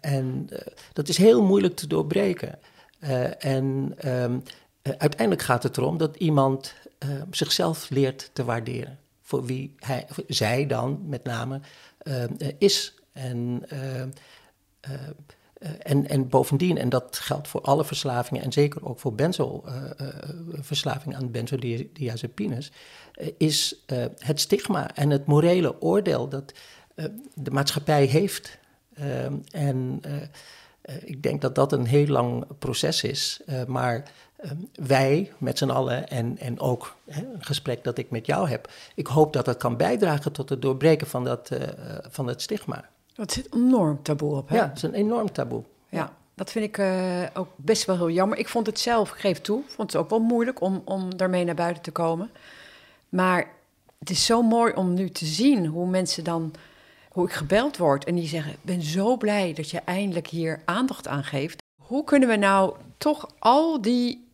en 0.00 0.48
dat 0.92 1.08
is 1.08 1.16
heel 1.16 1.42
moeilijk 1.42 1.76
te 1.76 1.86
doorbreken. 1.86 2.58
en 3.38 3.94
um, 4.06 4.42
uiteindelijk 4.82 5.42
gaat 5.42 5.62
het 5.62 5.76
erom 5.76 5.98
dat 5.98 6.16
iemand 6.16 6.74
uh, 7.04 7.22
zichzelf 7.30 7.90
leert 7.90 8.30
te 8.32 8.44
waarderen. 8.44 8.98
Voor 9.22 9.44
wie 9.44 9.74
hij, 9.78 10.06
zij 10.26 10.66
dan 10.66 11.08
met 11.08 11.24
name 11.24 11.60
uh, 12.02 12.24
is. 12.58 12.94
En, 13.12 13.62
en, 15.78 16.08
en 16.08 16.28
bovendien, 16.28 16.78
en 16.78 16.88
dat 16.88 17.18
geldt 17.18 17.48
voor 17.48 17.60
alle 17.60 17.84
verslavingen 17.84 18.42
en 18.42 18.52
zeker 18.52 18.86
ook 18.86 19.00
voor 19.00 19.14
benzo-verslaving 19.14 21.16
aan 21.16 21.30
benzodiazepines, 21.30 22.72
is 23.36 23.84
het 24.18 24.40
stigma 24.40 24.94
en 24.94 25.10
het 25.10 25.26
morele 25.26 25.82
oordeel 25.82 26.28
dat 26.28 26.52
de 27.34 27.50
maatschappij 27.50 28.04
heeft. 28.04 28.58
En 29.50 30.00
ik 31.04 31.22
denk 31.22 31.40
dat 31.40 31.54
dat 31.54 31.72
een 31.72 31.86
heel 31.86 32.06
lang 32.06 32.44
proces 32.58 33.02
is, 33.02 33.40
maar 33.66 34.04
Ehm, 34.40 34.56
wij 34.74 35.32
met 35.38 35.58
z'n 35.58 35.70
allen 35.70 36.08
en, 36.08 36.38
en 36.38 36.60
ook 36.60 36.96
hè, 37.10 37.22
een 37.22 37.44
gesprek 37.44 37.84
dat 37.84 37.98
ik 37.98 38.10
met 38.10 38.26
jou 38.26 38.48
heb, 38.48 38.70
ik 38.94 39.06
hoop 39.06 39.32
dat 39.32 39.44
dat 39.44 39.56
kan 39.56 39.76
bijdragen 39.76 40.32
tot 40.32 40.48
het 40.48 40.62
doorbreken 40.62 41.06
van 41.06 41.24
dat, 41.24 41.50
uh, 41.52 41.58
van 42.08 42.26
het 42.26 42.42
stigma. 42.42 42.88
Dat 43.14 43.32
zit 43.32 43.54
enorm 43.54 44.02
taboe 44.02 44.36
op. 44.36 44.48
Hè? 44.48 44.56
Ja, 44.56 44.68
het 44.68 44.76
is 44.76 44.82
een 44.82 44.94
enorm 44.94 45.32
taboe. 45.32 45.62
Ja, 45.88 46.12
dat 46.34 46.50
vind 46.50 46.64
ik 46.64 46.78
uh, 46.78 47.22
ook 47.34 47.48
best 47.56 47.84
wel 47.84 47.96
heel 47.96 48.10
jammer. 48.10 48.38
Ik 48.38 48.48
vond 48.48 48.66
het 48.66 48.78
zelf, 48.78 49.10
ik 49.10 49.18
geef 49.18 49.40
toe, 49.40 49.62
vond 49.66 49.92
het 49.92 50.02
ook 50.02 50.10
wel 50.10 50.20
moeilijk 50.20 50.60
om, 50.60 50.82
om 50.84 51.16
daarmee 51.16 51.44
naar 51.44 51.54
buiten 51.54 51.82
te 51.82 51.90
komen. 51.90 52.30
Maar 53.08 53.50
het 53.98 54.10
is 54.10 54.26
zo 54.26 54.42
mooi 54.42 54.72
om 54.72 54.94
nu 54.94 55.10
te 55.10 55.26
zien 55.26 55.66
hoe 55.66 55.86
mensen 55.86 56.24
dan, 56.24 56.54
hoe 57.10 57.26
ik 57.26 57.32
gebeld 57.32 57.76
word 57.76 58.04
en 58.04 58.14
die 58.14 58.28
zeggen: 58.28 58.52
Ik 58.52 58.62
ben 58.62 58.82
zo 58.82 59.16
blij 59.16 59.52
dat 59.52 59.70
je 59.70 59.80
eindelijk 59.84 60.26
hier 60.26 60.62
aandacht 60.64 61.08
aan 61.08 61.24
geeft. 61.24 61.62
Hoe 61.82 62.04
kunnen 62.04 62.28
we 62.28 62.36
nou 62.36 62.76
toch 62.98 63.30
al 63.38 63.80
die 63.80 64.28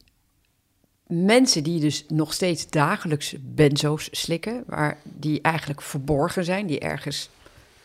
mensen 1.07 1.62
die 1.62 1.81
dus 1.81 2.05
nog 2.09 2.33
steeds 2.33 2.71
dagelijks 2.71 3.35
benzo's 3.41 4.09
slikken, 4.11 4.65
waar 4.67 4.99
die 5.03 5.41
eigenlijk 5.41 5.83
verborgen 5.83 6.45
zijn, 6.45 6.67
die 6.67 6.79
ergens 6.79 7.31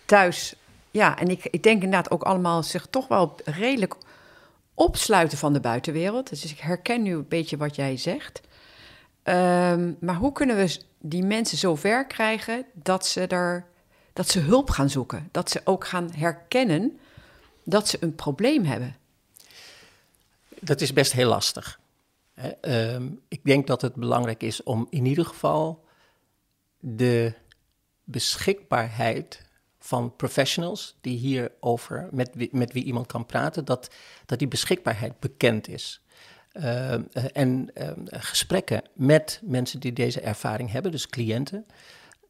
thuis. 0.06 0.56
Ja, 0.91 1.19
en 1.19 1.27
ik, 1.27 1.45
ik 1.45 1.63
denk 1.63 1.84
inderdaad 1.84 2.12
ook 2.12 2.23
allemaal 2.23 2.63
zich 2.63 2.88
toch 2.89 3.08
wel 3.08 3.36
redelijk 3.45 3.95
opsluiten 4.73 5.38
van 5.38 5.54
de 5.54 5.60
buitenwereld. 5.60 6.30
Dus 6.30 6.51
ik 6.51 6.60
herken 6.60 7.01
nu 7.01 7.13
een 7.13 7.27
beetje 7.27 7.58
wat 7.58 7.75
jij 7.75 7.97
zegt. 7.97 8.41
Um, 9.23 9.97
maar 9.99 10.15
hoe 10.15 10.32
kunnen 10.32 10.56
we 10.56 10.80
die 10.99 11.23
mensen 11.23 11.58
zo 11.58 11.75
ver 11.75 12.08
krijgen 12.08 12.65
dat 12.73 13.06
ze, 13.06 13.27
er, 13.27 13.65
dat 14.21 14.29
ze 14.29 14.39
hulp 14.39 14.69
gaan 14.69 14.89
zoeken? 14.89 15.29
Dat 15.31 15.49
ze 15.49 15.62
ook 15.63 15.88
gaan 15.88 16.12
herkennen 16.15 16.99
dat 17.63 17.88
ze 17.88 17.97
een 17.99 18.15
probleem 18.15 18.65
hebben? 18.65 18.95
Dat 20.60 20.81
is 20.81 20.93
best 20.93 21.12
heel 21.12 21.29
lastig. 21.29 21.79
Uh, 22.62 22.95
ik 23.27 23.39
denk 23.43 23.67
dat 23.67 23.81
het 23.81 23.95
belangrijk 23.95 24.43
is 24.43 24.63
om 24.63 24.88
in 24.89 25.05
ieder 25.05 25.25
geval 25.25 25.86
de 26.79 27.34
beschikbaarheid 28.03 29.45
van 29.79 30.15
professionals 30.15 30.97
die 31.01 31.17
hierover, 31.17 32.07
met 32.12 32.29
wie, 32.34 32.49
met 32.51 32.73
wie 32.73 32.84
iemand 32.84 33.07
kan 33.07 33.25
praten, 33.25 33.65
dat, 33.65 33.89
dat 34.25 34.39
die 34.39 34.47
beschikbaarheid 34.47 35.19
bekend 35.19 35.67
is. 35.67 36.01
Uh, 36.53 36.93
en 37.38 37.71
uh, 37.73 37.91
gesprekken 38.05 38.84
met 38.93 39.41
mensen 39.43 39.79
die 39.79 39.93
deze 39.93 40.21
ervaring 40.21 40.71
hebben, 40.71 40.91
dus 40.91 41.07
cliënten 41.07 41.65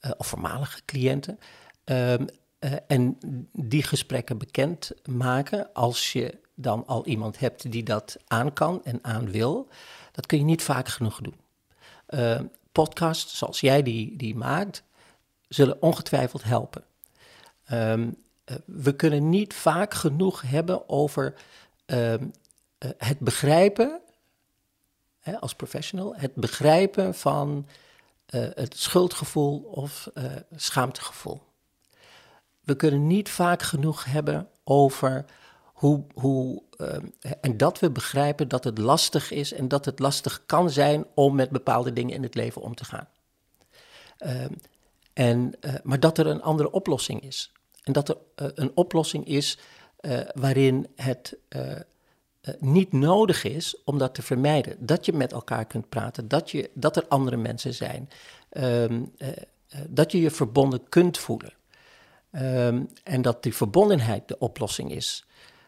uh, 0.02 0.12
of 0.18 0.28
voormalige 0.28 0.82
cliënten. 0.86 1.40
Ehm, 1.84 2.26
eh, 2.60 2.72
en 2.88 3.18
die 3.52 3.84
gesprekken 3.84 4.38
bekend 4.38 4.92
maken 5.06 5.74
als 5.74 6.14
je 6.14 6.38
dan 6.56 6.88
al 6.88 7.06
iemand 7.06 7.40
hebt 7.40 7.72
die 7.72 7.84
dat 7.84 8.18
aan 8.28 8.54
kan 8.54 8.84
en 8.84 9.00
aan 9.02 9.32
wil. 9.32 9.68
Dat 10.12 10.26
kun 10.26 10.38
je 10.38 10.44
niet 10.44 10.64
vaak 10.64 10.88
genoeg 10.88 11.22
doen. 11.22 11.40
Uh, 12.10 12.40
podcasts 12.72 13.38
zoals 13.38 13.60
jij 13.60 13.84
die, 13.84 14.16
die 14.18 14.36
maakt, 14.36 14.84
zullen 15.48 15.82
ongetwijfeld 15.82 16.44
helpen. 16.44 16.84
Um, 17.72 18.16
uh, 18.46 18.56
we 18.66 18.96
kunnen 18.96 19.30
niet 19.30 19.54
vaak 19.54 19.94
genoeg 19.94 20.42
hebben 20.42 20.90
over 20.90 21.34
uh, 21.86 22.14
het 22.98 23.20
begrijpen, 23.20 24.02
hè, 25.20 25.40
als 25.40 25.56
professional, 25.56 26.16
het 26.16 26.36
begrijpen 26.36 27.16
van 27.16 27.68
het 28.32 28.78
schuldgevoel 28.78 29.60
of 29.60 30.10
schaamtegevoel. 30.56 31.42
We 32.64 32.76
kunnen 32.76 33.08
niet 33.08 33.30
vaak 33.30 33.62
genoeg 33.62 34.06
hebben 34.06 34.48
over 34.64 35.26
hoe, 35.82 36.04
hoe, 36.14 36.62
ehm, 36.78 37.06
en 37.42 37.58
dat 37.58 37.80
we 37.80 37.92
begrijpen 37.92 38.48
dat 38.48 38.64
het 38.64 38.78
lastig 38.78 39.32
is 39.32 39.54
en 39.54 39.68
dat 39.68 39.86
het 39.86 40.00
lastig 40.00 40.44
kan 40.46 40.70
zijn 40.70 41.06
om 41.14 41.36
met 41.36 41.50
bepaalde 41.50 41.94
dingen 41.94 42.16
in 42.16 42.24
het 42.24 42.36
leven 42.36 42.62
om 42.62 42.76
te 42.76 42.86
gaan. 42.86 43.08
Ehm, 44.18 44.54
en, 45.14 45.54
maar 45.84 46.00
dat 46.00 46.18
er 46.18 46.28
een 46.28 46.42
andere 46.42 46.72
oplossing 46.72 47.22
is. 47.22 47.52
En 47.84 47.94
dat 47.94 48.10
er 48.10 48.18
een 48.36 48.72
oplossing 48.76 49.26
is 49.26 49.58
waarin 50.34 50.88
het 50.96 51.38
niet 52.60 52.92
nodig 52.92 53.44
is 53.44 53.76
om 53.84 53.98
dat 53.98 54.14
te 54.14 54.22
vermijden. 54.22 54.76
Dat 54.80 55.06
je 55.06 55.14
met 55.14 55.32
elkaar 55.32 55.66
kunt 55.66 55.90
praten, 55.90 56.28
dat, 56.28 56.52
je, 56.52 56.70
dat 56.74 56.96
er 56.96 57.08
andere 57.08 57.38
mensen 57.38 57.74
zijn, 57.74 58.10
ehm, 58.50 59.04
dat 59.90 60.12
je 60.12 60.22
je 60.22 60.32
verbonden 60.32 60.90
kunt 60.90 61.18
voelen. 61.18 61.54
Ehm, 62.32 62.84
en 63.04 63.22
dat 63.22 63.44
die 63.44 63.56
verbondenheid 63.56 64.28
de 64.28 64.38
oplossing 64.40 64.92
is. 64.92 65.26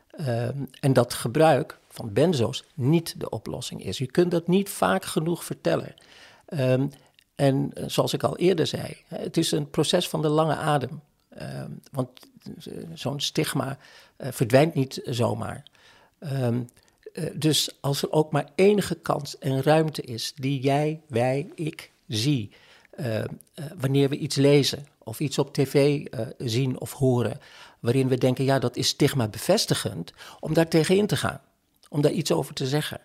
Ehm, 0.09 0.57
en 0.79 0.93
dat 0.93 1.13
gebruik 1.13 1.79
van 1.87 2.13
benzo's 2.13 2.63
niet 2.73 3.19
de 3.19 3.29
oplossing 3.29 3.83
is. 3.83 3.97
Je 3.97 4.11
kunt 4.11 4.31
dat 4.31 4.47
niet 4.47 4.69
vaak 4.69 5.05
genoeg 5.05 5.43
vertellen. 5.43 5.93
Ehm, 6.45 6.87
en 7.35 7.71
eh, 7.73 7.83
zoals 7.87 8.13
ik 8.13 8.23
al 8.23 8.37
eerder 8.37 8.67
zei, 8.67 8.97
het 9.07 9.37
is 9.37 9.51
een 9.51 9.69
proces 9.69 10.09
van 10.09 10.21
de 10.21 10.27
lange 10.27 10.55
adem. 10.55 11.01
want 11.91 12.09
eh, 12.63 12.73
zo'n 12.93 13.19
stigma 13.19 13.77
uh, 14.17 14.27
verdwijnt 14.31 14.73
niet 14.73 15.01
zomaar. 15.05 15.63
dus 17.33 17.77
als 17.81 18.01
er 18.01 18.11
ook 18.11 18.31
maar 18.31 18.49
enige 18.55 18.95
kans 18.95 19.37
en 19.37 19.63
ruimte 19.63 20.01
is 20.01 20.33
die 20.35 20.61
jij, 20.61 21.01
wij, 21.07 21.51
ik 21.55 21.91
zie, 22.07 22.51
wanneer 23.77 24.09
we 24.09 24.17
iets 24.17 24.35
lezen 24.35 24.87
of 25.03 25.19
iets 25.19 25.37
op 25.37 25.53
tv 25.53 26.05
uh, 26.05 26.27
zien 26.37 26.79
of 26.79 26.93
horen, 26.93 27.39
waarin 27.79 28.07
we 28.07 28.17
denken, 28.17 28.43
ja, 28.43 28.59
dat 28.59 28.75
is 28.75 28.87
stigma 28.87 29.27
bevestigend, 29.27 30.13
om 30.39 30.53
daar 30.53 30.67
tegenin 30.67 31.07
te 31.07 31.17
gaan, 31.17 31.41
om 31.89 32.01
daar 32.01 32.11
iets 32.11 32.31
over 32.31 32.53
te 32.53 32.67
zeggen. 32.67 33.01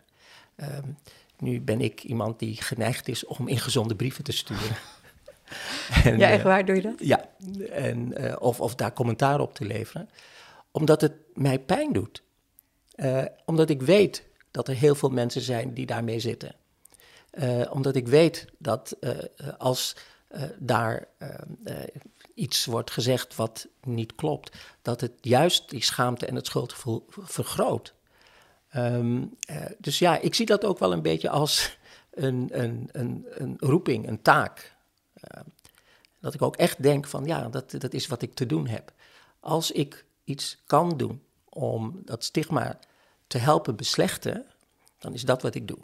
Um, 0.56 0.96
nu 1.38 1.60
ben 1.60 1.80
ik 1.80 2.02
iemand 2.02 2.38
die 2.38 2.62
geneigd 2.62 3.08
is 3.08 3.26
om 3.26 3.48
ingezonde 3.48 3.96
brieven 3.96 4.24
te 4.24 4.32
sturen. 4.32 4.76
en, 6.04 6.18
ja, 6.18 6.30
echt 6.30 6.42
waar, 6.42 6.64
doe 6.64 6.76
je 6.76 6.82
dat? 6.82 6.94
Ja, 6.98 7.28
en, 7.70 8.22
uh, 8.22 8.36
of, 8.38 8.60
of 8.60 8.74
daar 8.74 8.92
commentaar 8.92 9.40
op 9.40 9.54
te 9.54 9.64
leveren, 9.64 10.08
omdat 10.70 11.00
het 11.00 11.12
mij 11.34 11.58
pijn 11.58 11.92
doet. 11.92 12.22
Uh, 12.96 13.24
omdat 13.44 13.70
ik 13.70 13.82
weet 13.82 14.24
dat 14.50 14.68
er 14.68 14.74
heel 14.74 14.94
veel 14.94 15.10
mensen 15.10 15.42
zijn 15.42 15.74
die 15.74 15.86
daarmee 15.86 16.20
zitten. 16.20 16.54
omdat 17.70 17.96
ik 17.96 18.08
weet 18.08 18.46
dat 18.58 18.96
als 19.58 19.96
uh, 20.30 20.42
daar 20.58 21.08
uh, 21.18 21.82
iets 22.34 22.64
wordt 22.64 22.90
gezegd 22.90 23.36
wat 23.36 23.68
niet 23.82 24.14
klopt, 24.14 24.56
dat 24.82 25.00
het 25.00 25.12
juist 25.20 25.70
die 25.70 25.82
schaamte 25.82 26.26
en 26.26 26.34
het 26.34 26.46
schuldgevoel 26.46 27.06
vergroot. 27.08 27.94
Um, 28.76 29.36
dus 29.78 29.98
ja, 29.98 30.18
ik 30.18 30.34
zie 30.34 30.46
dat 30.46 30.64
ook 30.64 30.78
wel 30.78 30.92
een 30.92 31.02
beetje 31.02 31.30
als 31.30 31.78
een, 32.10 32.48
een, 32.50 32.88
een, 32.92 33.26
een 33.30 33.56
roeping, 33.58 34.08
een 34.08 34.22
taak. 34.22 34.76
Ehm, 35.14 35.44
dat 36.20 36.34
ik 36.34 36.42
ook 36.42 36.56
echt 36.56 36.82
denk 36.82 37.06
van 37.06 37.24
ja, 37.24 37.48
dat, 37.48 37.70
dat 37.70 37.94
is 37.94 38.06
wat 38.06 38.22
ik 38.22 38.34
te 38.34 38.46
doen 38.46 38.66
heb. 38.66 38.92
Als 39.40 39.70
ik 39.70 40.04
iets 40.24 40.62
kan 40.66 40.96
doen 40.96 41.22
om 41.48 42.00
dat 42.04 42.24
stigma 42.24 42.78
te 43.26 43.38
helpen 43.38 43.76
beslechten, 43.76 44.46
dan 44.98 45.14
is 45.14 45.22
dat 45.22 45.42
wat 45.42 45.54
ik 45.54 45.68
doe. 45.68 45.78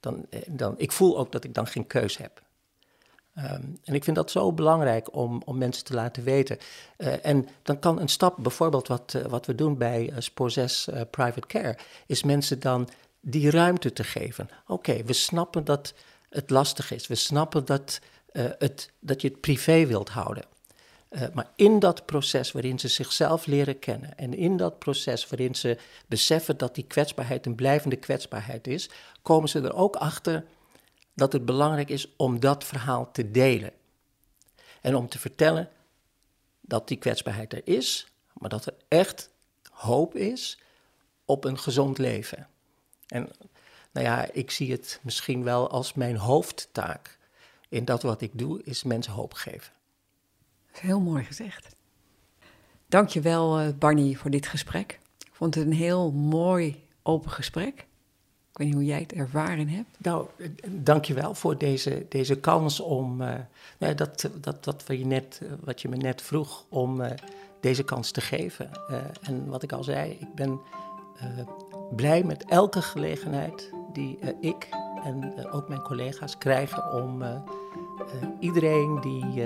dan, 0.00 0.26
dan, 0.46 0.74
ik 0.78 0.92
voel 0.92 1.18
ook 1.18 1.32
dat 1.32 1.44
ik 1.44 1.54
dan 1.54 1.66
geen 1.66 1.86
keus 1.86 2.16
heb. 2.16 2.44
Ehm, 3.36 3.62
en 3.84 3.94
ik 3.94 4.04
vind 4.04 4.16
dat 4.16 4.30
zo 4.30 4.52
belangrijk 4.52 5.14
om, 5.14 5.42
om 5.44 5.58
mensen 5.58 5.84
te 5.84 5.94
laten 5.94 6.24
weten. 6.24 6.58
Uh, 6.98 7.26
en 7.26 7.48
dan 7.62 7.78
kan 7.78 8.00
een 8.00 8.08
stap, 8.08 8.36
bijvoorbeeld 8.38 8.88
wat, 8.88 9.14
uh, 9.16 9.24
wat 9.24 9.46
we 9.46 9.54
doen 9.54 9.78
bij 9.78 10.10
uh, 10.10 10.14
Spoor 10.18 10.50
6 10.50 10.88
Private 11.10 11.46
Care, 11.46 11.78
is 12.06 12.22
mensen 12.22 12.60
dan 12.60 12.88
die 13.20 13.50
ruimte 13.50 13.92
te 13.92 14.04
geven. 14.04 14.48
Oké, 14.66 15.02
we 15.04 15.12
snappen 15.12 15.64
dat 15.64 15.94
het 16.28 16.50
lastig 16.50 16.90
is. 16.90 17.06
We 17.06 17.14
snappen 17.14 17.64
dat, 17.64 18.00
het, 18.32 18.90
dat 19.00 19.20
je 19.20 19.28
het 19.28 19.40
privé 19.40 19.86
wilt 19.86 20.08
houden. 20.08 20.44
maar 21.32 21.50
in 21.56 21.78
dat 21.78 22.06
proces 22.06 22.52
waarin 22.52 22.78
ze 22.78 22.88
zichzelf 22.88 23.46
leren 23.46 23.78
kennen 23.78 24.18
en 24.18 24.34
in 24.34 24.56
dat 24.56 24.78
proces 24.78 25.28
waarin 25.28 25.54
ze 25.54 25.78
beseffen 26.06 26.56
dat 26.56 26.74
die 26.74 26.84
kwetsbaarheid 26.84 27.46
een 27.46 27.54
blijvende 27.54 27.96
kwetsbaarheid 27.96 28.66
is, 28.66 28.90
komen 29.22 29.48
ze 29.48 29.60
er 29.60 29.74
ook 29.74 29.96
achter 29.96 30.44
dat 31.16 31.32
het 31.32 31.44
belangrijk 31.44 31.88
is 31.88 32.16
om 32.16 32.40
dat 32.40 32.64
verhaal 32.64 33.10
te 33.12 33.30
delen. 33.30 33.72
En 34.80 34.94
om 34.94 35.08
te 35.08 35.18
vertellen 35.18 35.68
dat 36.60 36.88
die 36.88 36.96
kwetsbaarheid 36.96 37.52
er 37.52 37.60
is, 37.64 38.06
maar 38.32 38.50
dat 38.50 38.66
er 38.66 38.74
echt 38.88 39.30
hoop 39.70 40.14
is 40.14 40.58
op 41.24 41.44
een 41.44 41.58
gezond 41.58 41.98
leven. 41.98 42.48
En 43.06 43.30
nou 43.92 44.06
ja, 44.06 44.28
ik 44.32 44.50
zie 44.50 44.72
het 44.72 45.00
misschien 45.02 45.44
wel 45.44 45.70
als 45.70 45.94
mijn 45.94 46.16
hoofdtaak 46.16 47.18
in 47.68 47.84
dat 47.84 48.02
wat 48.02 48.20
ik 48.20 48.30
doe, 48.38 48.62
is 48.62 48.82
mensen 48.82 49.12
hoop 49.12 49.34
geven. 49.34 49.72
Heel 50.70 51.00
mooi 51.00 51.24
gezegd. 51.24 51.74
Dankjewel, 52.86 53.60
uh, 53.60 53.68
Barney, 53.78 54.14
voor 54.14 54.30
dit 54.30 54.46
gesprek. 54.46 55.00
Ik 55.18 55.32
vond 55.32 55.54
het 55.54 55.66
een 55.66 55.72
heel 55.72 56.12
mooi 56.12 56.84
open 57.02 57.30
gesprek. 57.30 57.86
Ik 58.56 58.62
weet 58.62 58.70
niet 58.70 58.80
hoe 58.80 58.92
jij 58.92 59.00
het 59.00 59.12
ervaren 59.12 59.68
hebt. 59.68 59.88
Nou, 59.98 60.26
dankjewel 60.70 61.34
voor 61.34 61.58
deze, 61.58 62.06
deze 62.08 62.40
kans 62.40 62.80
om, 62.80 63.20
uh, 63.20 63.34
nou, 63.78 63.94
dat, 63.94 64.30
dat, 64.40 64.64
dat 64.64 64.84
wat, 64.86 64.98
je 64.98 65.06
net, 65.06 65.40
wat 65.64 65.80
je 65.80 65.88
me 65.88 65.96
net 65.96 66.22
vroeg, 66.22 66.64
om 66.68 67.00
uh, 67.00 67.10
deze 67.60 67.82
kans 67.82 68.10
te 68.10 68.20
geven. 68.20 68.70
Uh, 68.90 68.96
en 69.22 69.46
wat 69.46 69.62
ik 69.62 69.72
al 69.72 69.84
zei, 69.84 70.10
ik 70.10 70.34
ben 70.34 70.60
blij 71.96 72.22
met 72.22 72.44
elke 72.44 72.82
gelegenheid 72.82 73.72
die 73.92 74.18
ik 74.40 74.68
en 75.04 75.46
ook 75.50 75.68
mijn 75.68 75.82
collega's 75.82 76.38
krijgen 76.38 76.92
om 76.92 77.22
iedereen 78.40 79.00
die 79.00 79.44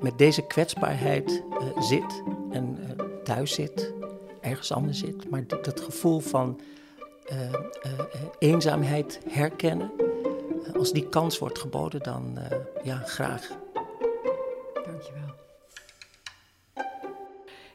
met 0.00 0.18
deze 0.18 0.46
kwetsbaarheid 0.46 1.42
zit 1.80 2.22
en 2.50 2.78
thuis 3.24 3.54
zit, 3.54 3.92
ergens 4.40 4.72
anders 4.72 4.98
zit, 4.98 5.30
maar 5.30 5.46
dat, 5.46 5.64
dat 5.64 5.80
gevoel 5.80 6.20
van 6.20 6.60
eenzaamheid 8.38 9.20
herkennen. 9.28 9.92
als 10.76 10.92
die 10.92 11.08
kans 11.08 11.38
wordt 11.38 11.58
geboden, 11.58 12.02
dan 12.02 12.38
ja, 12.82 12.96
graag. 12.96 13.48
Dankjewel. 14.74 15.34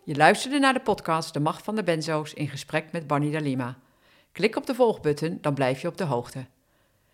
Je 0.04 0.16
luisterde 0.16 0.60
naar 0.60 0.74
de 0.74 0.80
podcast 0.80 1.34
De 1.34 1.40
Macht 1.40 1.64
van 1.64 1.76
de 1.76 1.84
Benzo's 1.84 2.34
in 2.34 2.48
gesprek 2.48 2.92
met 2.92 3.08
Barney 3.08 3.32
Dalima. 3.32 3.78
Klik 4.32 4.56
op 4.56 4.66
de 4.66 4.76
volgbutton, 4.76 5.38
dan 5.42 5.54
blijf 5.54 5.82
je 5.82 5.88
op 5.88 5.98
de 5.98 6.04
hoogte. 6.04 6.46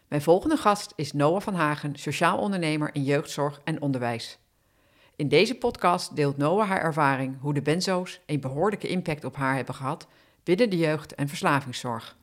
Mijn 0.07 0.21
volgende 0.21 0.57
gast 0.57 0.93
is 0.95 1.13
Noah 1.13 1.41
van 1.41 1.53
Hagen, 1.53 1.95
sociaal 1.95 2.37
ondernemer 2.37 2.89
in 2.93 3.03
jeugdzorg 3.03 3.61
en 3.63 3.81
onderwijs. 3.81 4.37
In 5.15 5.27
deze 5.27 5.55
podcast 5.55 6.15
deelt 6.15 6.37
Noah 6.37 6.67
haar 6.67 6.81
ervaring 6.81 7.37
hoe 7.41 7.53
de 7.53 7.61
benzo's 7.61 8.19
een 8.25 8.39
behoorlijke 8.39 8.87
impact 8.87 9.23
op 9.23 9.35
haar 9.35 9.55
hebben 9.55 9.75
gehad 9.75 10.07
binnen 10.43 10.69
de 10.69 10.77
jeugd- 10.77 11.15
en 11.15 11.27
verslavingszorg. 11.27 12.17